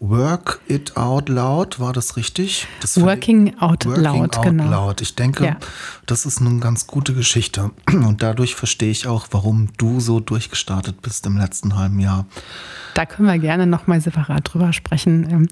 Work 0.00 0.60
It 0.68 0.96
Out 0.96 1.28
Loud, 1.28 1.80
war 1.80 1.92
das 1.92 2.16
richtig? 2.16 2.68
Das 2.80 3.00
Working 3.00 3.58
Out 3.58 3.84
Working 3.84 4.02
Loud, 4.04 4.36
out 4.36 4.44
genau. 4.44 4.70
Loud. 4.70 5.00
Ich 5.00 5.16
denke, 5.16 5.44
ja. 5.44 5.56
das 6.06 6.24
ist 6.24 6.40
eine 6.40 6.60
ganz 6.60 6.86
gute 6.86 7.14
Geschichte. 7.14 7.72
Und 7.88 8.22
dadurch 8.22 8.54
verstehe 8.54 8.90
ich 8.90 9.08
auch, 9.08 9.26
warum 9.32 9.68
du 9.76 9.98
so 9.98 10.20
durchgestartet 10.20 11.02
bist 11.02 11.26
im 11.26 11.36
letzten 11.36 11.76
halben 11.76 11.98
Jahr. 11.98 12.26
Da 12.94 13.06
können 13.06 13.28
wir 13.28 13.38
gerne 13.38 13.66
nochmal 13.66 14.00
separat 14.00 14.52
drüber 14.52 14.72
sprechen. 14.72 15.28
Ähm, 15.30 15.48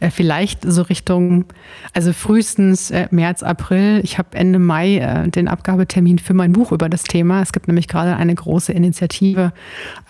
äh, 0.00 0.10
vielleicht 0.10 0.60
so 0.62 0.82
Richtung, 0.82 1.44
also 1.92 2.12
frühestens 2.12 2.90
äh, 2.90 3.08
März, 3.10 3.42
April. 3.42 4.00
Ich 4.04 4.18
habe 4.18 4.36
Ende 4.36 4.60
Mai 4.60 4.98
äh, 4.98 5.28
den 5.28 5.48
Abgabetermin 5.48 6.20
für 6.20 6.34
mein 6.34 6.52
Buch 6.52 6.70
über 6.70 6.88
das 6.88 7.02
Thema. 7.02 7.42
Es 7.42 7.52
gibt 7.52 7.66
nämlich 7.66 7.88
gerade 7.88 8.16
eine 8.16 8.34
große 8.34 8.72
Initiative 8.72 9.52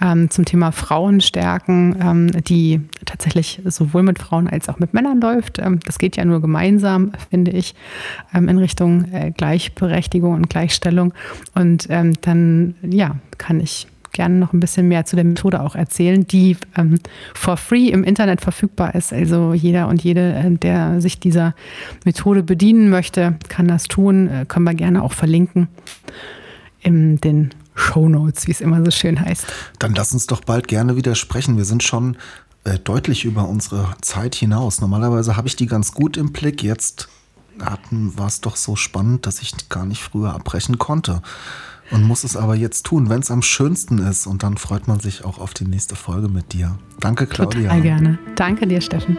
ähm, 0.03 0.29
zum 0.31 0.45
Thema 0.45 0.73
Frauenstärken, 0.73 1.97
ähm, 2.01 2.45
die 2.45 2.83
tatsächlich 3.07 3.63
sowohl 3.75 4.03
mit 4.03 4.19
Frauen 4.19 4.49
als 4.49 4.69
auch 4.69 4.79
mit 4.79 4.95
Männern 4.95 5.21
läuft. 5.21 5.59
Ähm, 5.59 5.81
das 5.85 5.99
geht 5.99 6.17
ja 6.17 6.25
nur 6.25 6.41
gemeinsam, 6.41 7.13
finde 7.31 7.53
ich, 7.53 7.75
ähm, 8.35 8.49
in 8.49 8.59
Richtung 8.59 9.13
äh, 9.13 9.31
Gleichberechtigung 9.31 10.35
und 10.35 10.51
Gleichstellung. 10.51 11.13
Und 11.55 11.87
ähm, 11.91 12.15
dann, 12.23 12.75
ja, 12.83 13.17
kann 13.39 13.61
ich 13.61 13.87
gerne 14.15 14.37
noch 14.37 14.55
ein 14.55 14.61
bisschen 14.61 14.89
mehr 14.89 15.05
zu 15.05 15.17
der 15.17 15.25
Methode 15.25 15.61
auch 15.61 15.75
erzählen, 15.75 16.27
die 16.27 16.57
ähm, 16.77 16.99
for 17.35 17.59
free 17.59 17.89
im 17.89 18.05
Internet 18.05 18.41
verfügbar 18.41 18.95
ist. 18.95 19.13
Also 19.13 19.53
jeder 19.53 19.89
und 19.89 20.03
jede, 20.03 20.33
äh, 20.33 20.51
der 20.51 21.03
sich 21.03 21.21
dieser 21.21 21.55
Methode 22.07 22.43
bedienen 22.43 22.89
möchte, 22.89 23.37
kann 23.49 23.69
das 23.69 23.89
tun. 23.89 24.29
Äh, 24.29 24.47
können 24.47 24.65
wir 24.65 24.75
gerne 24.75 25.03
auch 25.03 25.13
verlinken 25.13 25.69
in 26.81 27.21
den 27.21 27.51
Show 27.75 28.09
Notes, 28.09 28.47
wie 28.47 28.53
es 28.53 28.61
immer 28.61 28.83
so 28.85 28.91
schön 28.91 29.21
heißt. 29.21 29.47
Dann 29.79 29.95
lass 29.95 30.13
uns 30.13 30.27
doch 30.27 30.43
bald 30.43 30.69
gerne 30.69 30.97
wieder 30.97 31.15
sprechen. 31.15 31.57
Wir 31.57 31.65
sind 31.65 31.83
schon 31.83 32.17
äh, 32.65 32.79
deutlich 32.79 33.25
über 33.25 33.49
unsere 33.49 33.95
Zeit 34.01 34.35
hinaus. 34.35 34.81
Normalerweise 34.81 35.37
habe 35.37 35.49
ich 35.49 35.57
die 35.57 35.67
ganz 35.67 35.93
gut 35.93 36.17
im 36.17 36.33
Blick. 36.33 36.63
Jetzt 36.63 37.09
war 37.57 38.27
es 38.27 38.41
doch 38.41 38.57
so 38.57 38.75
spannend, 38.75 39.27
dass 39.27 39.41
ich 39.41 39.69
gar 39.69 39.87
nicht 39.87 40.03
früher 40.03 40.35
abbrechen 40.35 40.79
konnte 40.79 41.23
und 41.91 42.03
muss 42.03 42.25
es 42.25 42.37
aber 42.37 42.55
jetzt 42.55 42.85
tun, 42.85 43.09
wenn 43.09 43.21
es 43.21 43.31
am 43.31 43.43
schönsten 43.43 43.99
ist. 43.99 44.27
Und 44.27 44.43
dann 44.43 44.57
freut 44.57 44.89
man 44.89 45.01
sich 45.01 45.25
auch 45.25 45.39
auf 45.39 45.55
die 45.55 45.65
nächste 45.65 45.97
Folge 45.97 46.29
mit 46.29 46.53
dir. 46.53 46.79
Danke, 47.01 47.27
Claudia. 47.27 47.63
Total 47.63 47.83
gerne. 47.83 48.19
Danke 48.35 48.67
dir, 48.67 48.81
Steffen. 48.81 49.19